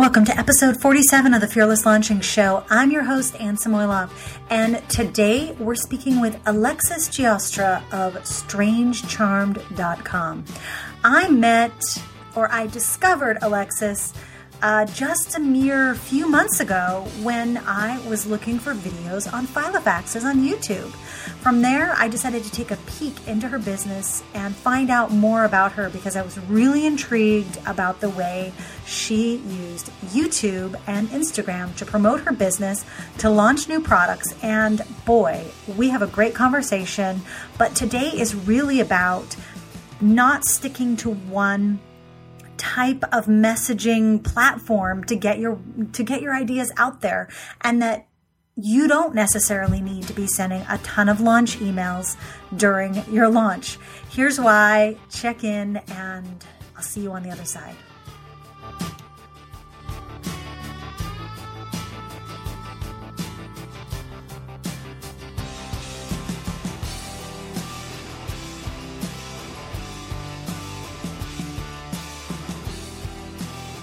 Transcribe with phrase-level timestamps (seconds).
[0.00, 2.64] Welcome to episode 47 of the Fearless Launching Show.
[2.70, 4.10] I'm your host, Anne Samoilov,
[4.48, 10.44] and today we're speaking with Alexis Giostra of MissTrenchcoat.com.
[11.04, 12.02] I met,
[12.34, 14.14] or I discovered Alexis
[14.62, 20.24] uh, just a mere few months ago when I was looking for videos on Filofaxes
[20.24, 20.90] on YouTube.
[21.40, 25.44] From there, I decided to take a peek into her business and find out more
[25.44, 28.52] about her because I was really intrigued about the way
[28.84, 32.84] she used YouTube and Instagram to promote her business,
[33.18, 35.44] to launch new products, and boy,
[35.76, 37.22] we have a great conversation.
[37.56, 39.36] But today is really about
[40.00, 41.78] not sticking to one
[42.60, 45.58] type of messaging platform to get your
[45.92, 47.26] to get your ideas out there
[47.62, 48.06] and that
[48.54, 52.18] you don't necessarily need to be sending a ton of launch emails
[52.54, 53.78] during your launch.
[54.10, 54.96] Here's why.
[55.10, 56.44] Check in and
[56.76, 57.74] I'll see you on the other side.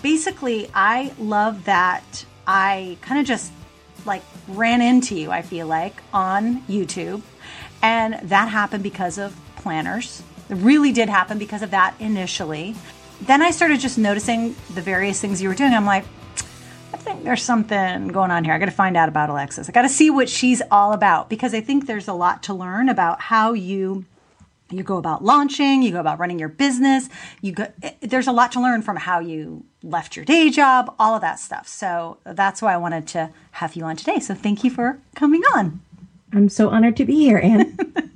[0.07, 3.51] Basically, I love that I kind of just
[4.05, 7.21] like ran into you, I feel like, on YouTube.
[7.81, 10.23] And that happened because of planners.
[10.49, 12.73] It really did happen because of that initially.
[13.19, 15.73] Then I started just noticing the various things you were doing.
[15.73, 16.05] I'm like,
[16.93, 18.53] I think there's something going on here.
[18.53, 19.67] I got to find out about Alexis.
[19.67, 22.53] I got to see what she's all about because I think there's a lot to
[22.53, 24.05] learn about how you
[24.69, 27.09] you go about launching, you go about running your business.
[27.41, 31.15] You go, there's a lot to learn from how you left your day job, all
[31.15, 31.67] of that stuff.
[31.67, 34.19] So that's why I wanted to have you on today.
[34.19, 35.81] So thank you for coming on.
[36.33, 37.77] I'm so honored to be here, Anne.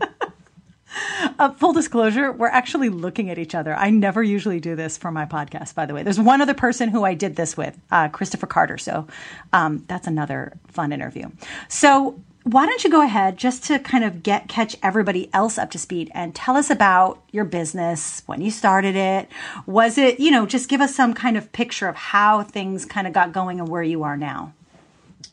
[1.40, 3.76] uh, full disclosure, we're actually looking at each other.
[3.76, 6.04] I never usually do this for my podcast, by the way.
[6.04, 8.78] There's one other person who I did this with, uh, Christopher Carter.
[8.78, 9.08] So
[9.54, 11.30] um, that's another fun interview.
[11.68, 15.72] So why don't you go ahead just to kind of get catch everybody else up
[15.72, 19.28] to speed and tell us about your business when you started it?
[19.66, 23.08] Was it you know just give us some kind of picture of how things kind
[23.08, 24.54] of got going and where you are now.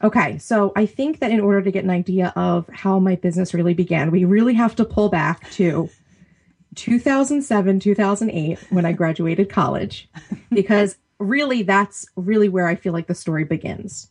[0.02, 3.52] Okay so i think that in order to get an idea of how my business
[3.52, 5.88] really began we really have to pull back to
[6.76, 10.08] 2007 2008 when i graduated college
[10.50, 14.10] because really that's really where i feel like the story begins.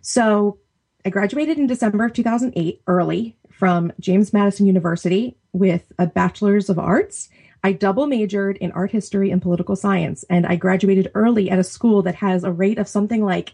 [0.00, 0.58] So
[1.04, 6.78] I graduated in December of 2008 early from James Madison University with a bachelor's of
[6.78, 7.28] arts.
[7.62, 11.64] I double majored in art history and political science, and I graduated early at a
[11.64, 13.52] school that has a rate of something like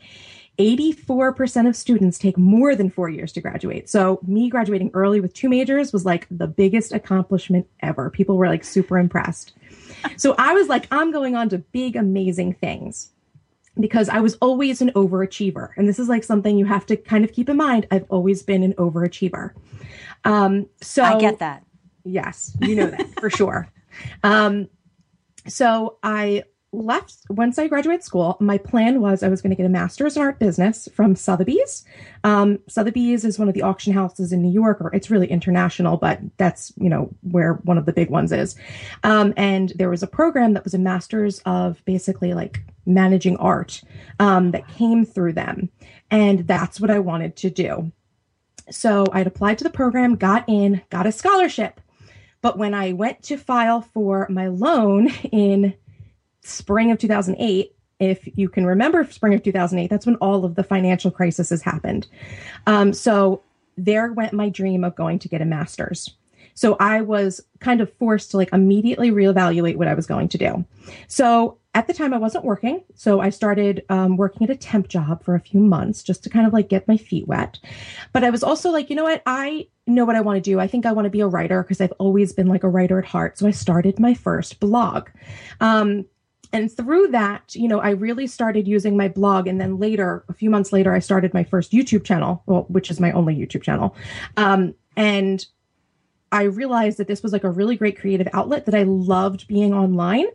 [0.58, 3.90] 84% of students take more than four years to graduate.
[3.90, 8.08] So, me graduating early with two majors was like the biggest accomplishment ever.
[8.08, 9.52] People were like super impressed.
[10.18, 13.13] So, I was like, I'm going on to big, amazing things
[13.78, 15.70] because I was always an overachiever.
[15.76, 17.86] And this is like something you have to kind of keep in mind.
[17.90, 19.50] I've always been an overachiever.
[20.24, 21.64] Um, so I get that.
[22.04, 23.68] Yes, you know that for sure.
[24.22, 24.68] Um,
[25.46, 28.36] so I left once I graduated school.
[28.40, 31.84] My plan was I was going to get a master's in art business from Sotheby's.
[32.24, 35.96] Um, Sotheby's is one of the auction houses in New York, or it's really international,
[35.96, 38.56] but that's you know where one of the big ones is.
[39.02, 43.82] Um, and there was a program that was a master's of basically like managing art
[44.20, 45.70] um, that came through them,
[46.10, 47.92] and that's what I wanted to do.
[48.70, 51.80] So I'd applied to the program, got in, got a scholarship.
[52.40, 55.74] But when I went to file for my loan in
[56.42, 60.64] spring of 2008, if you can remember spring of 2008, that's when all of the
[60.64, 62.06] financial crisis has happened.
[62.66, 63.42] Um, so
[63.76, 66.14] there went my dream of going to get a master's.
[66.54, 70.38] So I was kind of forced to like immediately reevaluate what I was going to
[70.38, 70.64] do.
[71.08, 72.82] So at the time I wasn't working.
[72.94, 76.30] So I started um, working at a temp job for a few months just to
[76.30, 77.58] kind of like get my feet wet.
[78.12, 79.22] But I was also like, you know what?
[79.26, 80.60] I know what I want to do.
[80.60, 82.98] I think I want to be a writer because I've always been like a writer
[82.98, 83.38] at heart.
[83.38, 85.08] So I started my first blog.
[85.60, 86.06] Um,
[86.52, 89.48] and through that, you know, I really started using my blog.
[89.48, 92.92] And then later, a few months later, I started my first YouTube channel, well, which
[92.92, 93.96] is my only YouTube channel.
[94.36, 95.44] Um, and
[96.34, 99.72] I realized that this was like a really great creative outlet that I loved being
[99.72, 100.26] online.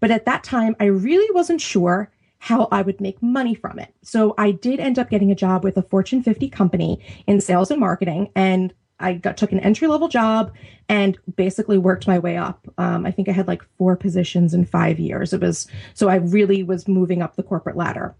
[0.00, 3.94] But at that time, I really wasn't sure how I would make money from it.
[4.02, 7.70] So I did end up getting a job with a Fortune 50 company in sales
[7.70, 8.30] and marketing.
[8.34, 10.54] And I got took an entry level job
[10.88, 12.66] and basically worked my way up.
[12.78, 15.34] Um, I think I had like four positions in five years.
[15.34, 18.14] It was so I really was moving up the corporate ladder.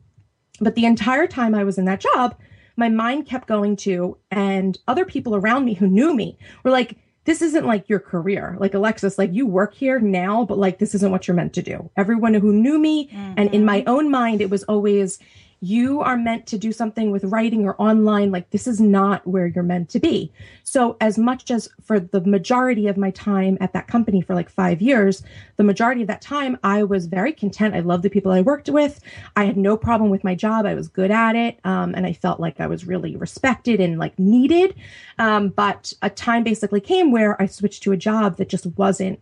[0.61, 2.37] But the entire time I was in that job,
[2.76, 6.99] my mind kept going to, and other people around me who knew me were like,
[7.24, 8.56] this isn't like your career.
[8.58, 11.62] Like Alexis, like you work here now, but like this isn't what you're meant to
[11.62, 11.90] do.
[11.96, 13.34] Everyone who knew me mm-hmm.
[13.36, 15.19] and in my own mind, it was always,
[15.62, 18.32] you are meant to do something with writing or online.
[18.32, 20.32] Like this is not where you're meant to be.
[20.64, 24.50] So as much as for the majority of my time at that company for like
[24.50, 25.23] five years,
[25.59, 27.76] the majority of that time I was very content.
[27.76, 28.99] I loved the people I worked with.
[29.37, 30.67] I had no problem with my job.
[30.67, 31.61] I was good at it.
[31.62, 34.75] Um, and I felt like I was really respected and like needed.
[35.20, 39.20] Um, but a time basically came where I switched to a job that just wasn't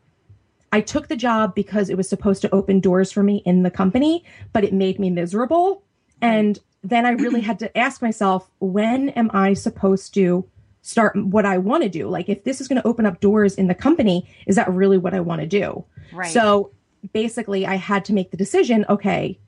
[0.73, 3.73] I took the job because it was supposed to open doors for me in the
[3.73, 5.83] company, but it made me miserable.
[6.22, 10.46] And then I really had to ask myself, when am I supposed to
[10.82, 12.08] start what I want to do?
[12.08, 14.99] Like, if this is going to open up doors in the company, is that really
[14.99, 15.84] what I want to do?
[16.12, 16.32] Right.
[16.32, 16.70] So
[17.12, 19.38] basically, I had to make the decision okay,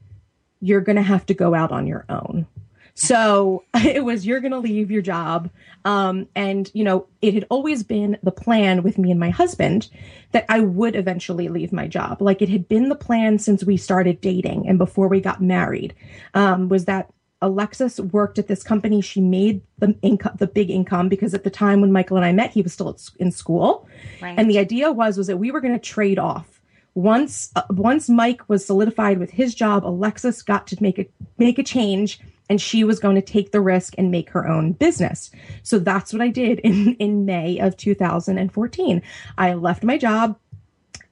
[0.60, 2.46] you're going to have to go out on your own.
[2.94, 5.50] So it was, you're going to leave your job.
[5.85, 9.89] Um, and, you know, it had always been the plan with me and my husband
[10.33, 12.23] that I would eventually leave my job.
[12.23, 15.94] Like it had been the plan since we started dating and before we got married,
[16.35, 17.11] um, was that
[17.43, 19.00] Alexis worked at this company.
[19.00, 22.33] She made the income, the big income, because at the time when Michael and I
[22.33, 23.89] met, he was still in school,
[24.23, 24.39] right.
[24.39, 26.62] and the idea was was that we were going to trade off.
[26.94, 31.06] Once uh, once Mike was solidified with his job, Alexis got to make a
[31.39, 34.73] make a change and she was going to take the risk and make her own
[34.73, 35.31] business.
[35.62, 39.03] So that's what I did in, in May of 2014.
[39.39, 40.39] I left my job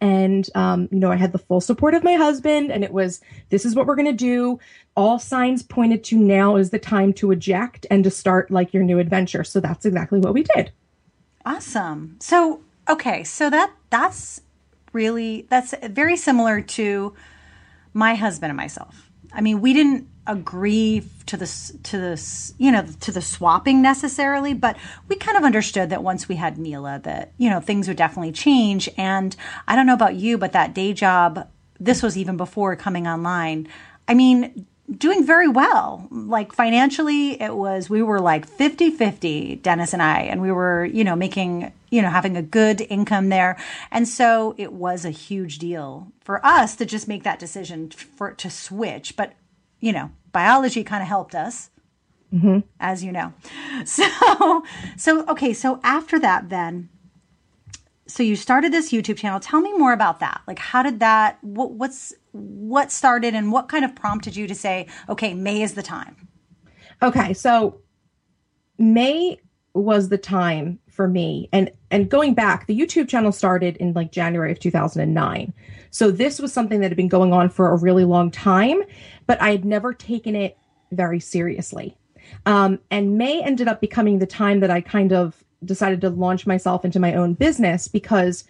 [0.01, 3.21] and um, you know i had the full support of my husband and it was
[3.51, 4.59] this is what we're going to do
[4.97, 8.83] all signs pointed to now is the time to eject and to start like your
[8.83, 10.73] new adventure so that's exactly what we did
[11.45, 14.41] awesome so okay so that that's
[14.93, 17.15] really that's very similar to
[17.93, 19.11] my husband and myself.
[19.33, 24.55] I mean we didn't agree to this to this you know to the swapping necessarily
[24.55, 24.77] but
[25.09, 28.33] we kind of understood that once we had Mila that you know things would definitely
[28.33, 28.89] change.
[28.97, 29.35] And
[29.67, 31.49] I don't know about you but that day job
[31.79, 33.69] this was even before coming online.
[34.07, 34.67] I mean
[34.97, 40.43] doing very well like financially it was we were like 50-50 Dennis and I and
[40.43, 43.57] we were you know making you know having a good income there
[43.91, 48.33] and so it was a huge deal for us to just make that decision for
[48.33, 49.35] to switch but
[49.81, 51.71] you know, biology kind of helped us,
[52.33, 52.61] mm-hmm.
[52.79, 53.33] as you know.
[53.87, 54.63] So,
[54.99, 56.91] so okay, so after that, then,
[58.07, 59.41] so you started this YouTube channel.
[59.41, 60.43] Tell me more about that.
[60.47, 61.43] Like, how did that?
[61.43, 65.75] What, what's what started, and what kind of prompted you to say, okay, May is
[65.75, 66.29] the time?
[67.03, 67.81] Okay, so
[68.79, 69.41] May
[69.73, 74.11] was the time for me and and going back the youtube channel started in like
[74.11, 75.55] january of 2009
[75.91, 78.83] so this was something that had been going on for a really long time
[79.31, 80.59] but I had never taken it
[80.91, 81.97] very seriously.
[82.47, 86.49] Um, and May ended up becoming the time that I kind of decided to launch
[86.49, 88.43] myself into my own business because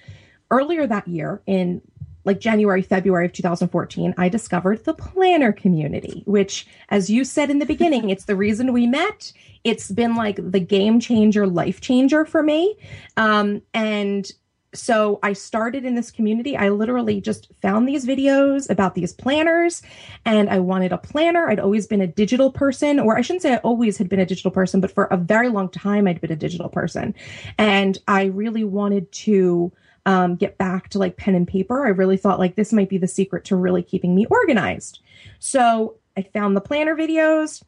[0.50, 1.82] earlier that year in
[2.25, 7.58] like January, February of 2014, I discovered the planner community, which, as you said in
[7.58, 9.32] the beginning, it's the reason we met.
[9.64, 12.76] It's been like the game changer, life changer for me.
[13.17, 14.31] Um, and
[14.72, 16.56] so I started in this community.
[16.56, 19.82] I literally just found these videos about these planners
[20.25, 21.49] and I wanted a planner.
[21.49, 24.26] I'd always been a digital person, or I shouldn't say I always had been a
[24.26, 27.14] digital person, but for a very long time, I'd been a digital person.
[27.58, 29.72] And I really wanted to
[30.06, 31.87] um, get back to like pen and paper.
[31.87, 35.00] I really thought like this might be the secret to really keeping me organized.
[35.38, 37.62] So I found the planner videos.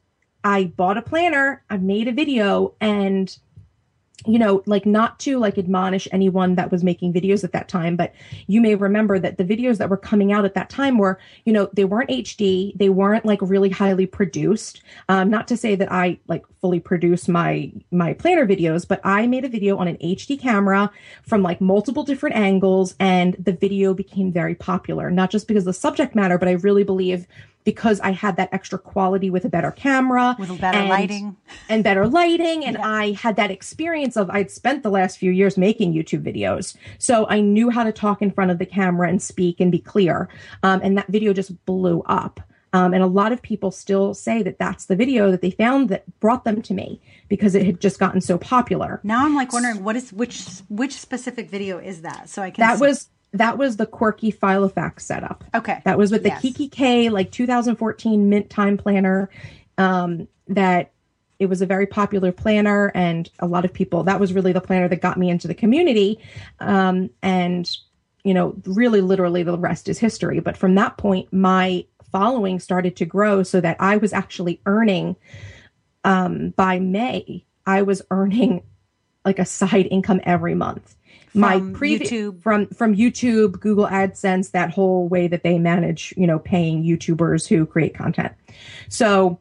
[0.45, 1.63] I bought a planner.
[1.71, 3.37] I made a video and
[4.27, 7.97] you know, like not to like admonish anyone that was making videos at that time,
[7.97, 8.13] but
[8.47, 11.53] you may remember that the videos that were coming out at that time were, you
[11.53, 14.83] know, they weren't HD, they weren't like really highly produced.
[15.09, 19.27] Um, not to say that I like fully produce my my planner videos, but I
[19.27, 20.91] made a video on an HD camera
[21.27, 25.11] from like multiple different angles, and the video became very popular.
[25.11, 27.27] Not just because of the subject matter, but I really believe
[27.65, 31.37] because I had that extra quality with a better camera, with better and, lighting,
[31.69, 32.89] and better lighting, and yeah.
[32.89, 37.27] I had that experience of I'd spent the last few years making YouTube videos, so
[37.29, 40.29] I knew how to talk in front of the camera and speak and be clear.
[40.63, 42.41] Um, and that video just blew up.
[42.75, 45.91] Um, and a lot of people still say that that's the video that they found
[45.91, 48.99] that brought them to me because it had just gotten so popular.
[49.03, 52.31] Now I'm like wondering what is which which specific video is that?
[52.31, 52.87] So I can that see.
[52.87, 55.45] was that was the quirky Filofax setup.
[55.55, 55.81] Okay.
[55.85, 56.43] That was with the yes.
[56.43, 59.31] Kikki K like 2014 Mint Time Planner.
[59.79, 60.93] Um, that
[61.39, 64.05] it was a very popular planner, and a lot of people.
[64.05, 66.21] That was really the planner that got me into the community.
[66.61, 67.69] Um, and
[68.23, 70.39] you know, really, literally, the rest is history.
[70.39, 75.17] But from that point, my following started to grow, so that I was actually earning.
[76.05, 78.63] Um, by May, I was earning
[79.25, 80.97] like a side income every month.
[81.35, 82.43] My previous YouTube.
[82.43, 87.49] from from YouTube, Google AdSense, that whole way that they manage, you know, paying YouTubers
[87.49, 88.33] who create content.
[88.89, 89.39] So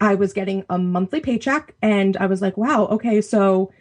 [0.00, 3.72] I was getting a monthly paycheck and I was like, wow, okay, so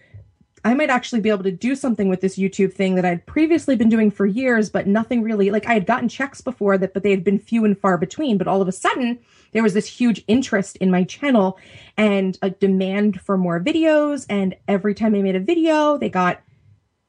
[0.66, 3.76] I might actually be able to do something with this YouTube thing that I'd previously
[3.76, 7.04] been doing for years, but nothing really like I had gotten checks before that, but
[7.04, 8.40] they had been few and far between.
[8.40, 9.20] But all of a sudden,
[9.52, 11.60] there was this huge interest in my channel
[11.98, 14.26] and a demand for more videos.
[14.28, 16.42] And every time I made a video, they got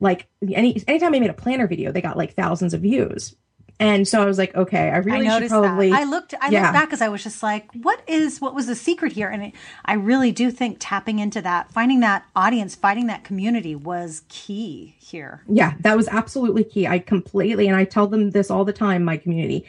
[0.01, 3.35] like any anytime I made a planner video, they got like thousands of views.
[3.79, 6.01] And so I was like, okay, I I really should probably that.
[6.01, 6.33] I looked.
[6.41, 6.63] I Yeah.
[6.63, 8.41] looked back because I was just like, "What is?
[8.41, 9.53] What was the secret here?" And it,
[9.85, 14.97] I really do think tapping into that, finding that audience, finding that community was key
[14.99, 15.43] here.
[15.47, 16.87] Yeah, that was absolutely key.
[16.87, 19.67] I completely, and I tell them this all the time, my community.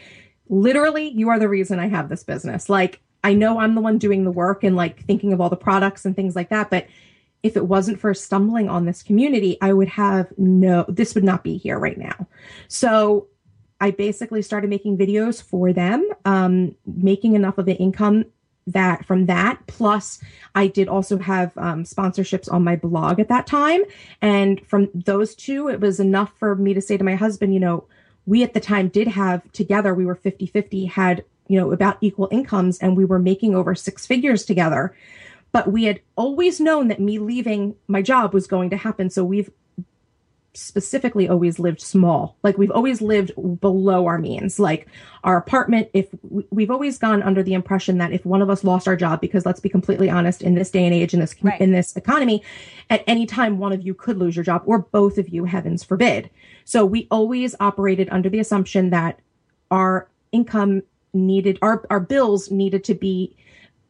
[0.47, 2.69] Literally, you are the reason I have this business.
[2.69, 5.57] Like, I know I'm the one doing the work and like thinking of all the
[5.57, 6.69] products and things like that.
[6.69, 6.87] But
[7.43, 11.43] if it wasn't for stumbling on this community, I would have no, this would not
[11.43, 12.27] be here right now.
[12.67, 13.27] So
[13.79, 18.25] I basically started making videos for them, um, making enough of an income
[18.65, 19.65] that from that.
[19.67, 20.19] Plus
[20.53, 23.81] i did also have um, sponsorships on my blog at that time.
[24.21, 27.59] And from those two it was enough for me to say to my husband you
[27.59, 27.85] know
[28.25, 31.97] we at the time did have together we were 50 50 had you know about
[32.01, 34.95] equal incomes and we were making over six figures together
[35.51, 39.23] but we had always known that me leaving my job was going to happen so
[39.23, 39.49] we've
[40.53, 42.35] specifically always lived small.
[42.41, 44.57] Like we've always lived below our means.
[44.57, 44.87] Like
[45.23, 48.63] our apartment if we- we've always gone under the impression that if one of us
[48.63, 51.35] lost our job because let's be completely honest in this day and age in this
[51.43, 51.61] Right.
[51.61, 52.41] in this economy
[52.89, 55.83] at any time one of you could lose your job or both of you heavens
[55.83, 56.31] forbid.
[56.65, 59.19] So we always operated under the assumption that
[59.69, 60.81] our income
[61.13, 63.35] needed our our bills needed to be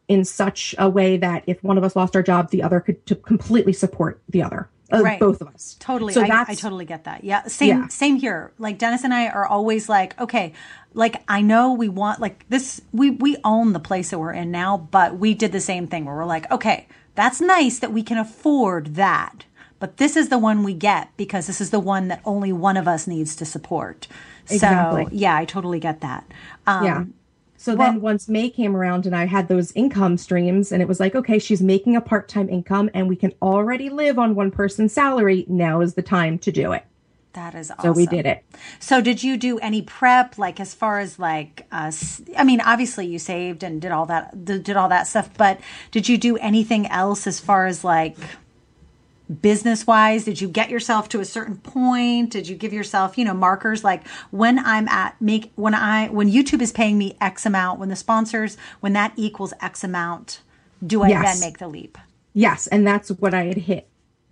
[0.07, 3.05] in such a way that if one of us lost our job the other could
[3.05, 5.19] to completely support the other uh, Right.
[5.19, 6.13] both of us Totally.
[6.13, 7.23] so I, that's I totally get that.
[7.25, 7.43] Yeah.
[7.47, 7.87] Same, Yeah.
[7.89, 8.53] same here.
[8.57, 10.53] Like Dennis and I are always like, okay,
[10.93, 14.49] like I know we want like this, we, we own the place that we're in
[14.49, 18.01] now, but we did the same thing where we're like, okay, that's nice that we
[18.01, 19.43] can afford that.
[19.79, 22.77] But this is the one we get because this is the one that only one
[22.77, 24.07] of us needs to support.
[24.49, 25.03] Exactly.
[25.03, 26.23] So yeah, I totally get that.
[26.65, 27.03] Um, yeah.
[27.57, 30.87] So well- then once May came around and I had those income streams and it
[30.87, 34.51] was like, okay, she's making a part-time income and we can already live on one
[34.51, 35.45] person's salary.
[35.49, 36.85] Now is the time to do it.
[37.33, 37.93] That is awesome.
[37.93, 38.43] So we did it.
[38.79, 41.91] So did you do any prep, like as far as like, uh,
[42.35, 45.59] I mean, obviously you saved and did all that, did all that stuff, but
[45.91, 48.17] did you do anything else as far as like
[49.41, 50.23] business wise?
[50.25, 52.31] Did you get yourself to a certain point?
[52.31, 56.29] Did you give yourself, you know, markers like when I'm at make, when I, when
[56.31, 60.41] YouTube is paying me X amount, when the sponsors, when that equals X amount,
[60.85, 61.39] do I Yes.
[61.39, 61.97] then make the leap?
[62.33, 63.87] Yes, and that's what I had hit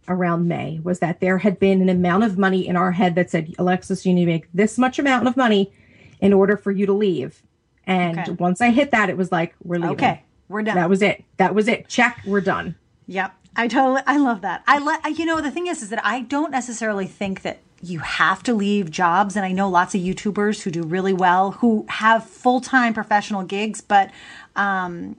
[0.07, 3.31] around May was that there had been an amount of money in our head that
[3.31, 5.73] said, Alexis, you need to make this much amount of money
[6.21, 7.41] in order for you to leave.
[7.87, 8.31] And Okay.
[8.33, 9.95] once I hit that, it was like, we're leaving.
[9.95, 10.21] Okay.
[10.47, 10.75] We're done.
[10.75, 11.23] That was it.
[11.37, 11.87] That was it.
[11.87, 12.21] Check.
[12.25, 12.75] We're done.
[13.07, 13.33] Yep.
[13.55, 14.63] I totally I love that.
[14.67, 17.99] I let you know the thing is is that I don't necessarily think that you
[17.99, 21.85] have to leave jobs and I know lots of YouTubers who do really well who
[21.89, 24.11] have full-time professional gigs but
[24.55, 25.15] um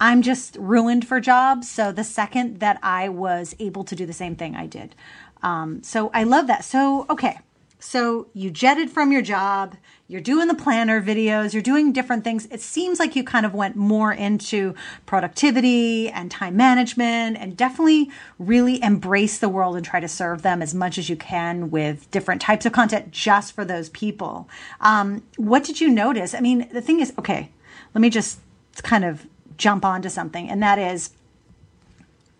[0.00, 1.70] I'm just ruined for jobs.
[1.70, 4.94] So the second that I was able to do the same thing, I did.
[5.42, 6.64] Um, so I love that.
[6.64, 7.38] So, okay.
[7.78, 12.46] So you jetted from your job, you're doing the planner videos, you're doing different things.
[12.50, 14.74] It seems like you kind of went more into
[15.06, 20.60] productivity and time management and definitely really embrace the world and try to serve them
[20.60, 24.46] as much as you can with different types of content just for those people.
[24.80, 26.34] Um, what did you notice?
[26.34, 27.50] I mean, the thing is, okay,
[27.94, 28.40] let me just
[28.82, 31.10] kind of jump onto something, and that is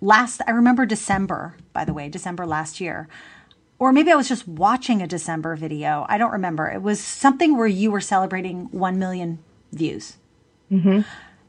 [0.00, 3.09] last I remember December, by the way, December last year.
[3.85, 6.07] Or maybe I was just watching a December video.
[6.09, 6.71] I don't remember.
[6.71, 9.41] It was something where you were celebrating 1 million
[9.73, 10.17] views.
[10.73, 11.03] Mm-hmm.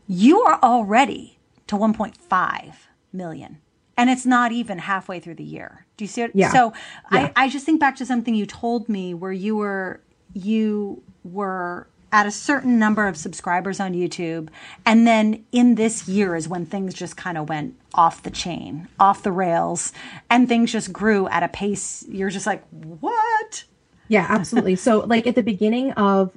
[0.06, 1.38] You are already
[1.68, 2.74] to 1.5
[3.14, 3.60] million.
[3.96, 5.86] And it's not even halfway through the year.
[5.96, 6.32] Do you see it?
[6.34, 6.52] Yeah.
[6.52, 6.74] So
[7.10, 7.32] Yeah.
[7.38, 10.02] I, I just think back to something you told me where you were
[10.34, 14.48] you were at a certain number of subscribers on YouTube.
[14.86, 18.88] And then in this year is when things just kind of went off the chain,
[18.98, 19.92] off the rails,
[20.30, 22.06] and things just grew at a pace.
[22.08, 23.66] You're just like, what?
[24.08, 24.78] Yeah, absolutely.
[24.78, 26.32] so like at the beginning of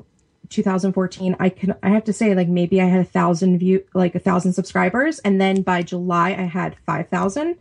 [0.48, 4.16] 2014, I can I have to say like maybe I had a thousand view like
[4.16, 7.56] a thousand subscribers, and then by July I had five thousand,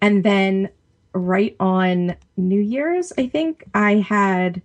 [0.00, 0.68] and then
[1.14, 4.62] right on New Year's I think I had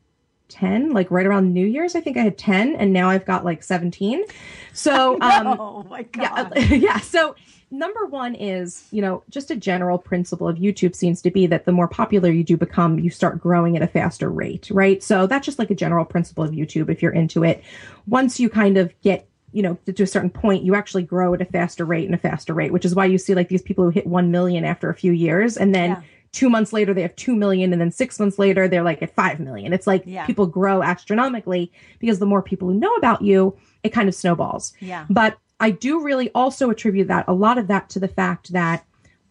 [0.51, 1.95] 10, like right around New Year's.
[1.95, 4.25] I think I had 10 and now I've got like 17.
[4.73, 6.53] So, um, oh my God.
[6.55, 6.99] Yeah, yeah.
[6.99, 7.35] So,
[7.71, 11.65] number one is, you know, just a general principle of YouTube seems to be that
[11.65, 15.01] the more popular you do become, you start growing at a faster rate, right?
[15.01, 17.63] So, that's just like a general principle of YouTube if you're into it.
[18.07, 21.41] Once you kind of get you know, to, a certain point, you actually grow at
[21.41, 23.83] a faster rate and a faster rate, which is why you see like these people
[23.83, 26.01] who hit 1 million after a few years and then yeah
[26.31, 29.13] two months later they have 2 million and then six months later they're like at
[29.13, 29.73] 5 million.
[29.73, 30.25] It's like yeah.
[30.25, 34.73] people grow astronomically because the more people who know about you it kind of snowballs.
[34.79, 35.05] Yeah.
[35.09, 38.83] But i do really also attribute that a lot of that to the fact that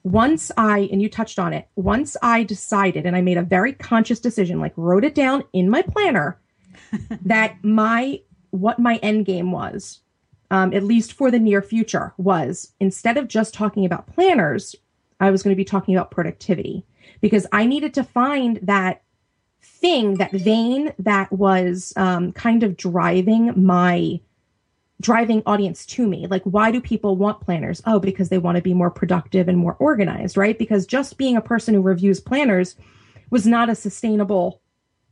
[0.03, 3.75] once i and you touched on it once i decided and i made a very
[3.75, 6.41] conscious decision like wrote it down in my planner
[7.21, 8.19] that my
[8.51, 10.01] what my end game was
[10.53, 14.75] um, at least for the near future was instead of just talking about planners
[15.21, 16.85] I was going to be talking about productivity
[17.21, 19.03] because I needed to find that
[19.63, 24.21] thing, that vein that was um, kind of driving my
[25.01, 26.27] driving audience to me.
[26.27, 27.81] Like, why do people want planners?
[27.87, 30.59] Oh, because they want to be more productive and more organized, right?
[30.59, 32.77] Because just being a person who reviews planners
[33.31, 34.61] was not a sustainable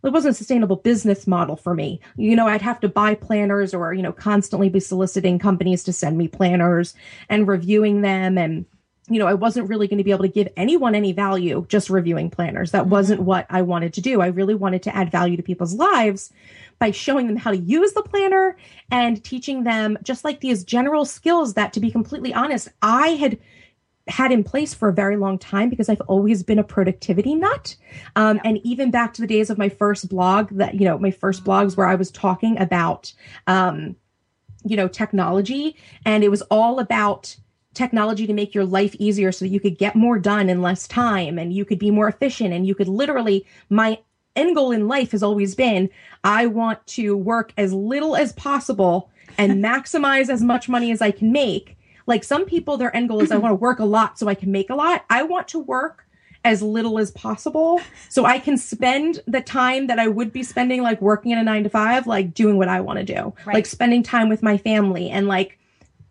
[0.04, 2.00] it wasn't a sustainable business model for me.
[2.16, 5.92] You know, I'd have to buy planners or, you know, constantly be soliciting companies to
[5.92, 6.94] send me planners
[7.28, 8.64] and reviewing them and
[9.10, 11.90] you know, I wasn't really going to be able to give anyone any value just
[11.90, 12.72] reviewing planners.
[12.72, 14.20] That wasn't what I wanted to do.
[14.20, 16.32] I really wanted to add value to people's lives
[16.78, 18.56] by showing them how to use the planner
[18.90, 23.38] and teaching them just like these general skills that, to be completely honest, I had
[24.06, 27.76] had in place for a very long time because I've always been a productivity nut.
[28.16, 28.42] Um, yeah.
[28.46, 31.44] And even back to the days of my first blog, that, you know, my first
[31.44, 33.12] blogs where I was talking about,
[33.46, 33.96] um,
[34.64, 37.36] you know, technology and it was all about,
[37.78, 40.86] technology to make your life easier so that you could get more done in less
[40.86, 43.98] time and you could be more efficient and you could literally my
[44.36, 45.88] end goal in life has always been
[46.24, 51.12] I want to work as little as possible and maximize as much money as I
[51.12, 51.78] can make.
[52.06, 54.34] Like some people their end goal is I want to work a lot so I
[54.34, 55.04] can make a lot.
[55.08, 56.04] I want to work
[56.44, 60.82] as little as possible so I can spend the time that I would be spending
[60.82, 63.34] like working in a 9 to 5 like doing what I want to do.
[63.44, 63.54] Right.
[63.54, 65.58] Like spending time with my family and like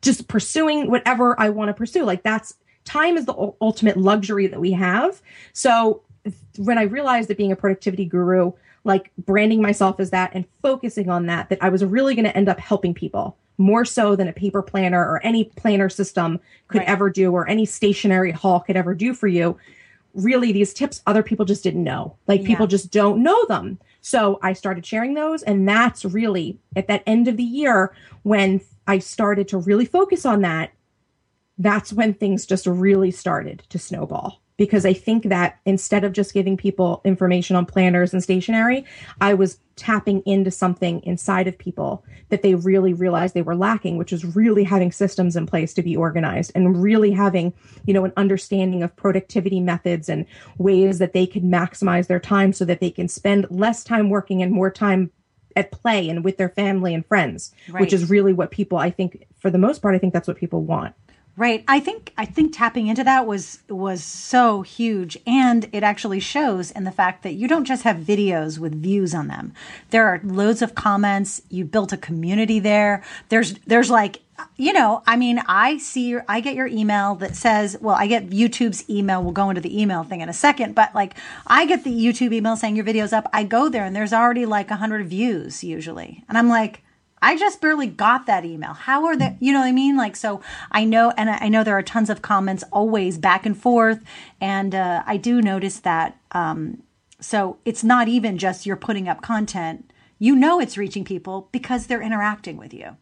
[0.01, 2.03] just pursuing whatever I want to pursue.
[2.03, 5.21] Like that's time is the ultimate luxury that we have.
[5.53, 6.01] So
[6.57, 11.10] when I realized that being a productivity guru, like branding myself as that and focusing
[11.10, 14.27] on that, that I was really going to end up helping people more so than
[14.27, 16.88] a paper planner or any planner system could right.
[16.88, 19.57] ever do or any stationery haul could ever do for you.
[20.13, 22.15] Really, these tips other people just didn't know.
[22.27, 22.47] Like yeah.
[22.47, 23.79] people just don't know them.
[24.08, 25.43] So I started sharing those.
[25.43, 27.93] And that's really at that end of the year
[28.24, 30.72] when I started to really focus on that,
[31.58, 34.41] that's when things just really started to snowball.
[34.58, 38.86] Because I think that instead of just giving people information on planners and stationery,
[39.22, 43.98] I was tapping into something inside of people that they really realized they were lacking,
[43.98, 47.54] which is really having systems in place to be organized and really having,
[47.86, 50.26] you know, an understanding of productivity methods and
[50.58, 54.41] ways that they can maximize their time so that they can spend less time working
[54.41, 55.12] and more time
[55.56, 57.82] at play and with their family and friends, right.
[57.82, 60.38] which is really what people, I think, for the most part, I think that's what
[60.38, 60.93] people want.
[61.38, 61.63] Right.
[61.67, 66.71] I think I think tapping into that was was so huge and it actually shows
[66.71, 69.54] in the fact that you don't just have videos with views on them.
[69.91, 73.04] There are loads of comments, you built a community there.
[73.30, 74.21] There's there's like
[74.56, 78.06] you know, I mean, I see your, I get your email that says, well, I
[78.06, 79.23] get YouTube's email.
[79.23, 82.34] We'll go into the email thing in a second, but like I get the YouTube
[82.34, 83.28] email saying your video's up.
[83.32, 86.23] I go there and there's already like a hundred views usually.
[86.30, 86.82] And I'm like,
[87.21, 88.73] I just barely got that email.
[88.73, 89.38] How are they?
[89.39, 89.97] You know what I mean?
[89.97, 93.58] Like, so I know, and I know there are tons of comments always back and
[93.58, 94.03] forth.
[94.39, 96.19] And uh, I do notice that.
[96.32, 96.84] Um,
[97.19, 99.91] so it's not even just you're putting up content.
[100.19, 102.97] You know it's reaching people because they're interacting with you.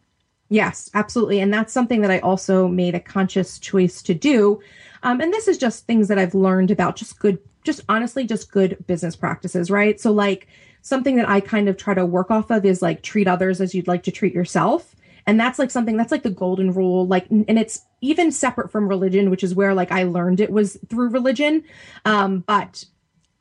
[0.48, 1.40] Yes, absolutely.
[1.40, 4.60] And that's something that I also made a conscious choice to do.
[5.02, 8.50] Um, and this is just things that I've learned about just good, just honestly, just
[8.50, 10.00] good business practices, right?
[10.00, 10.46] So, like,
[10.86, 13.74] something that I kind of try to work off of is like treat others as
[13.74, 14.94] you'd like to treat yourself.
[15.26, 17.08] And that's like something that's like the golden rule.
[17.08, 20.78] Like, and it's even separate from religion, which is where like I learned it was
[20.88, 21.64] through religion.
[22.04, 22.84] Um, but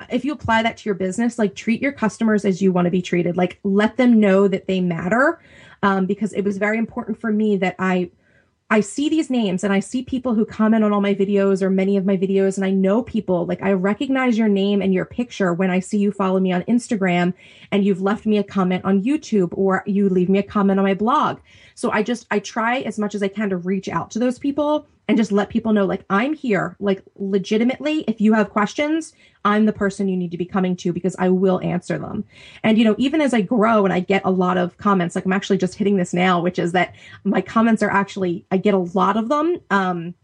[0.09, 2.91] if you apply that to your business, like treat your customers as you want to
[2.91, 3.37] be treated.
[3.37, 5.39] Like, let them know that they matter.
[5.83, 8.09] Um, because it was very important for me that I,
[8.67, 11.69] I see these names and I see people who comment on all my videos or
[11.69, 15.05] many of my videos and I know people like I recognize your name and your
[15.05, 17.35] picture when I see you follow me on Instagram
[17.71, 20.85] and you've left me a comment on YouTube or you leave me a comment on
[20.85, 21.39] my blog.
[21.75, 24.39] So I just I try as much as I can to reach out to those
[24.39, 26.75] people and just let people know like I'm here.
[26.79, 29.13] Like legitimately, if you have questions,
[29.43, 32.25] I'm the person you need to be coming to because I will answer them.
[32.63, 35.25] And you know, even as I grow and I get a lot of comments, like
[35.25, 38.73] I'm actually just hitting this now, which is that my comments are actually I get
[38.73, 39.57] a lot of them.
[39.69, 40.15] Um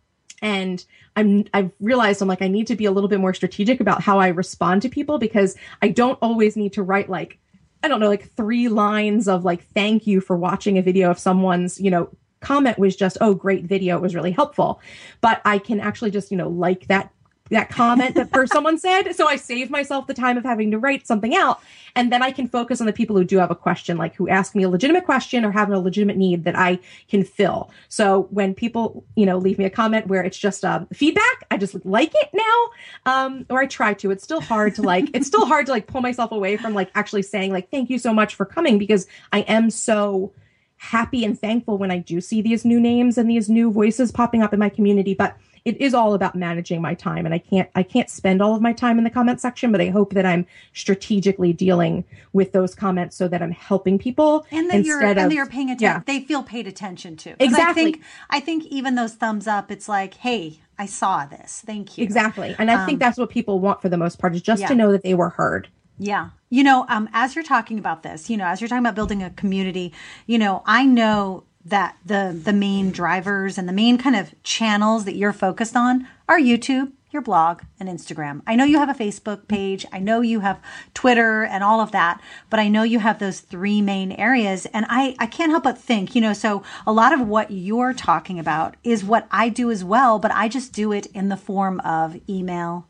[0.42, 0.84] and
[1.16, 4.02] I'm I've realized I'm like I need to be a little bit more strategic about
[4.02, 7.38] how I respond to people because I don't always need to write like
[7.84, 11.20] I don't know like three lines of like thank you for watching a video of
[11.20, 12.10] someone's, you know,
[12.42, 13.96] comment was just, oh, great video.
[13.96, 14.82] It was really helpful.
[15.22, 17.12] But I can actually just, you know, like that
[17.52, 19.12] that comment that for someone said.
[19.14, 21.62] So I save myself the time of having to write something out.
[21.96, 24.30] And then I can focus on the people who do have a question, like who
[24.30, 27.70] ask me a legitimate question or have a legitimate need that I can fill.
[27.90, 31.58] So when people, you know, leave me a comment where it's just uh, feedback, I
[31.58, 32.70] just like it now.
[33.06, 34.12] Um, or I try to.
[34.12, 36.90] It's still hard to like, it's still hard to like pull myself away from like
[36.96, 40.32] actually saying like, thank you so much for coming because I am so
[40.82, 44.42] happy and thankful when I do see these new names and these new voices popping
[44.42, 45.14] up in my community.
[45.14, 48.56] But it is all about managing my time and I can't I can't spend all
[48.56, 52.52] of my time in the comment section, but I hope that I'm strategically dealing with
[52.52, 55.86] those comments so that I'm helping people and that you're of, and you're paying attention.
[55.86, 56.02] Yeah.
[56.04, 57.36] They feel paid attention to.
[57.40, 57.70] Exactly.
[57.70, 61.62] I think I think even those thumbs up, it's like, hey, I saw this.
[61.64, 62.04] Thank you.
[62.04, 62.56] Exactly.
[62.58, 64.68] And I um, think that's what people want for the most part is just yeah.
[64.70, 65.68] to know that they were heard.
[66.00, 66.32] Yeah.
[66.54, 69.24] You know, um, as you're talking about this, you know, as you're talking about building
[69.24, 69.94] a community,
[70.28, 75.06] you know, I know that the the main drivers and the main kind of channels
[75.06, 78.42] that you're focused on are YouTube, your blog, and Instagram.
[78.46, 79.86] I know you have a Facebook page.
[79.94, 80.60] I know you have
[80.94, 84.66] Twitter and all of that, but I know you have those three main areas.
[84.68, 87.94] And I, I can't help but think, you know, so a lot of what you're
[87.94, 91.38] talking about is what I do as well, but I just do it in the
[91.38, 92.88] form of email,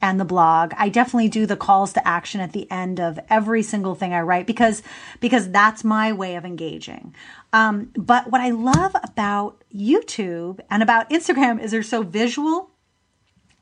[0.00, 0.72] and the blog.
[0.76, 4.20] I definitely do the calls to action at the end of every single thing I
[4.20, 4.82] write because
[5.20, 7.14] because that's my way of engaging.
[7.52, 12.70] Um, but what I love about YouTube and about Instagram is they're so visual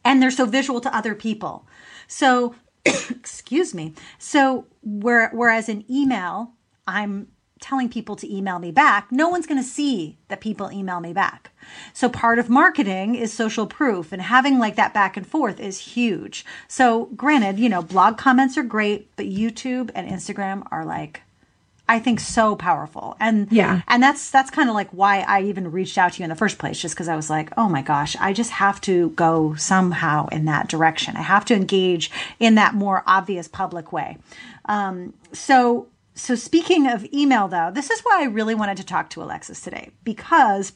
[0.04, 1.66] and they're so visual to other people.
[2.06, 2.54] So
[3.10, 3.94] excuse me.
[4.18, 6.52] So where, whereas in email,
[6.86, 7.28] I'm
[7.60, 11.12] telling people to email me back, no one's going to see that people email me
[11.12, 11.52] back.
[11.92, 15.78] So part of marketing is social proof and having like that back and forth is
[15.78, 16.44] huge.
[16.68, 21.22] So granted, you know, blog comments are great, but YouTube and Instagram are like
[21.88, 23.16] I think so powerful.
[23.20, 23.82] And yeah.
[23.86, 26.36] And that's that's kind of like why I even reached out to you in the
[26.36, 29.54] first place just cuz I was like, "Oh my gosh, I just have to go
[29.54, 31.16] somehow in that direction.
[31.16, 34.18] I have to engage in that more obvious public way."
[34.64, 39.08] Um, so so speaking of email though, this is why I really wanted to talk
[39.10, 40.72] to Alexis today because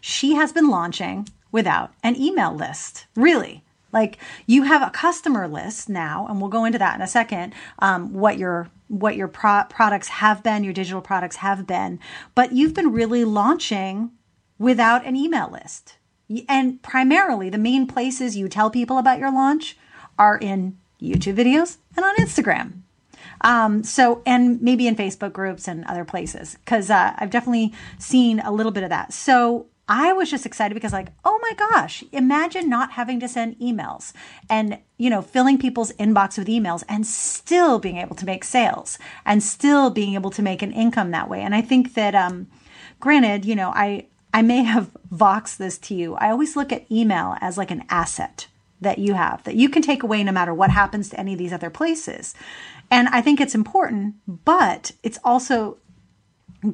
[0.00, 3.06] she has been launching without an email list.
[3.16, 3.62] Really.
[3.92, 7.54] Like you have a customer list now, and we'll go into that in a second.
[7.80, 11.98] Um, what your what your pro- products have been, your digital products have been,
[12.34, 14.10] but you've been really launching
[14.58, 15.96] without an email list.
[16.48, 19.76] And primarily, the main places you tell people about your launch
[20.18, 22.82] are in YouTube videos and on Instagram.
[23.42, 28.40] Um, so, and maybe in Facebook groups and other places, because uh, I've definitely seen
[28.40, 29.12] a little bit of that.
[29.12, 33.58] So, I was just excited because, like, oh my gosh, imagine not having to send
[33.58, 34.12] emails
[34.48, 38.98] and, you know, filling people's inbox with emails and still being able to make sales
[39.26, 41.42] and still being able to make an income that way.
[41.42, 42.46] And I think that, um,
[43.00, 46.14] granted, you know, I, I may have voxed this to you.
[46.14, 48.46] I always look at email as like an asset
[48.80, 51.38] that you have that you can take away no matter what happens to any of
[51.38, 52.34] these other places.
[52.90, 55.78] And I think it's important, but it's also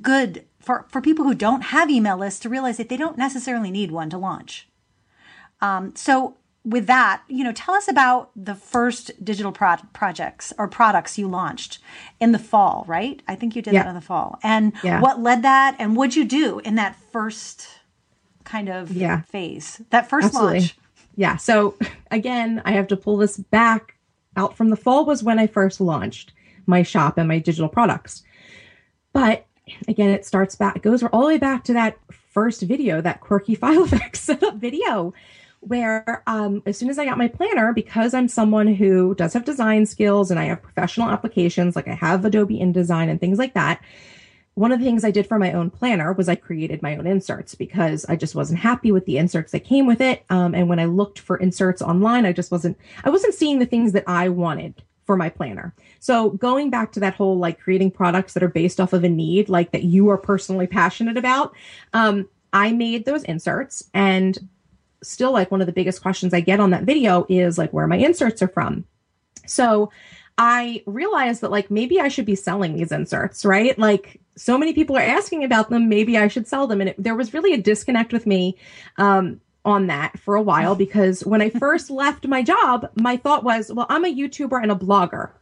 [0.03, 3.71] good for, for people who don't have email lists to realize that they don't necessarily
[3.71, 4.69] need one to launch.
[5.61, 10.67] Um, so with that, you know, tell us about the first digital pro- projects or
[10.67, 11.79] products you launched
[12.19, 13.23] in the fall, right?
[13.29, 13.85] I think you did yeah.
[13.85, 14.41] that in the fall.
[14.43, 15.01] And yeah.
[15.01, 17.69] what led that and what'd you do in that first
[18.43, 19.23] kind of yeah.
[19.23, 20.61] phase, that first Absolutely.
[20.61, 20.77] launch?
[21.17, 21.37] Yeah.
[21.37, 21.77] So
[22.11, 23.97] again, I have to pull this back
[24.37, 26.33] out from the fall was when I first launched
[26.67, 28.23] my shop and my digital products.
[29.13, 29.47] But
[29.89, 33.21] again, it starts back, it goes all the way back to that first video, that
[33.21, 35.15] quirky Filofax video,
[35.61, 39.45] where um, as soon as I got my planner, because I'm someone who does have
[39.45, 43.55] design skills and I have professional applications, like I have Adobe InDesign and things like
[43.55, 43.81] that.
[44.57, 47.07] One of the things I did for my own planner was I created my own
[47.07, 50.25] inserts because I just wasn't happy with the inserts that came with it.
[50.31, 53.67] Um, and when I looked for inserts online, I just wasn't, I wasn't seeing the
[53.67, 55.75] things that I wanted for my planner.
[56.01, 59.11] So going back to that whole like creating products that are based off of a
[59.11, 61.55] need, like that you are personally passionate about,
[61.93, 64.39] um, I made those inserts and
[65.03, 67.87] still like one of the biggest questions I get on that video is like where
[67.87, 68.87] my inserts are from.
[69.47, 69.93] So
[70.39, 73.79] I realized that like maybe I should be selling these inserts, right?
[73.79, 75.89] Like so many people are asking about them.
[75.89, 76.81] Maybe I should sell them.
[76.81, 78.57] And it, there was really a disconnect with me.
[78.99, 83.43] Um, on that for a while because when I first left my job, my thought
[83.43, 85.33] was, well, I'm a YouTuber and a blogger.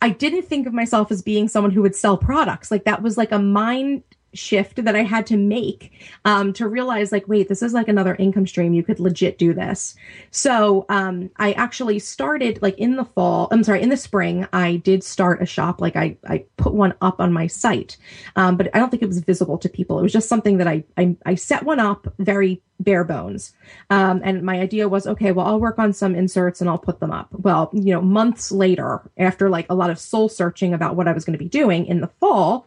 [0.00, 2.70] I didn't think of myself as being someone who would sell products.
[2.70, 4.02] Like that was like a mind
[4.34, 5.92] shift that I had to make
[6.24, 8.74] um, to realize like, wait, this is like another income stream.
[8.74, 9.94] You could legit do this.
[10.30, 13.48] So um, I actually started like in the fall.
[13.50, 15.80] I'm sorry, in the spring, I did start a shop.
[15.80, 17.96] Like I I put one up on my site,
[18.36, 19.98] um, but I don't think it was visible to people.
[19.98, 23.52] It was just something that I I, I set one up very bare bones.
[23.90, 27.00] Um, and my idea was, okay, well, I'll work on some inserts and I'll put
[27.00, 27.28] them up.
[27.32, 31.12] Well, you know, months later, after like a lot of soul searching about what I
[31.12, 32.66] was going to be doing in the fall,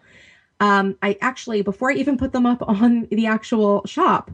[0.59, 4.31] um, I actually, before I even put them up on the actual shop,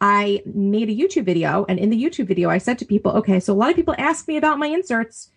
[0.00, 1.64] I made a YouTube video.
[1.68, 3.94] And in the YouTube video, I said to people, okay, so a lot of people
[3.98, 5.30] ask me about my inserts.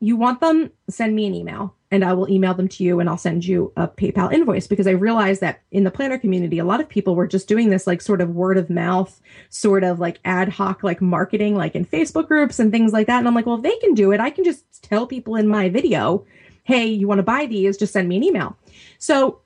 [0.00, 0.70] You want them?
[0.88, 3.72] Send me an email and I will email them to you and I'll send you
[3.76, 7.16] a PayPal invoice because I realized that in the planner community, a lot of people
[7.16, 10.82] were just doing this like sort of word of mouth, sort of like ad hoc,
[10.82, 13.18] like marketing, like in Facebook groups and things like that.
[13.18, 15.48] And I'm like, well, if they can do it, I can just tell people in
[15.48, 16.24] my video,
[16.62, 17.76] hey, you want to buy these?
[17.76, 18.56] Just send me an email.
[18.98, 19.40] So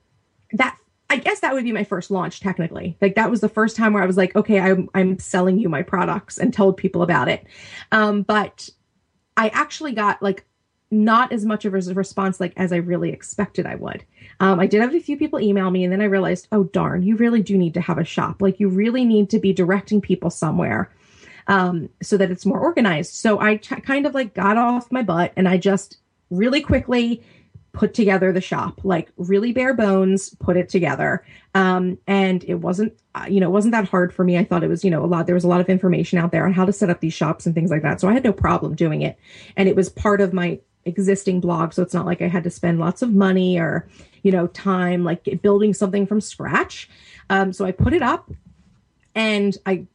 [0.53, 0.77] that
[1.09, 2.97] I guess that would be my first launch technically.
[3.01, 5.69] Like that was the first time where I was like, okay, I'm I'm selling you
[5.69, 7.45] my products and told people about it.
[7.91, 8.69] Um, but
[9.37, 10.45] I actually got like
[10.89, 14.05] not as much of a response like as I really expected I would.
[14.39, 17.03] Um, I did have a few people email me, and then I realized, oh darn,
[17.03, 18.41] you really do need to have a shop.
[18.41, 20.91] Like you really need to be directing people somewhere
[21.47, 23.13] um, so that it's more organized.
[23.15, 25.97] So I t- kind of like got off my butt and I just
[26.29, 27.23] really quickly
[27.73, 31.25] put together the shop, like really bare bones, put it together.
[31.55, 34.37] Um, and it wasn't, uh, you know, it wasn't that hard for me.
[34.37, 36.31] I thought it was, you know, a lot, there was a lot of information out
[36.31, 37.99] there on how to set up these shops and things like that.
[37.99, 39.17] So I had no problem doing it.
[39.57, 41.73] And it was part of my existing blog.
[41.73, 43.87] So it's not like I had to spend lots of money or,
[44.21, 46.89] you know, time like building something from scratch.
[47.29, 48.29] Um, so I put it up
[49.15, 49.87] and I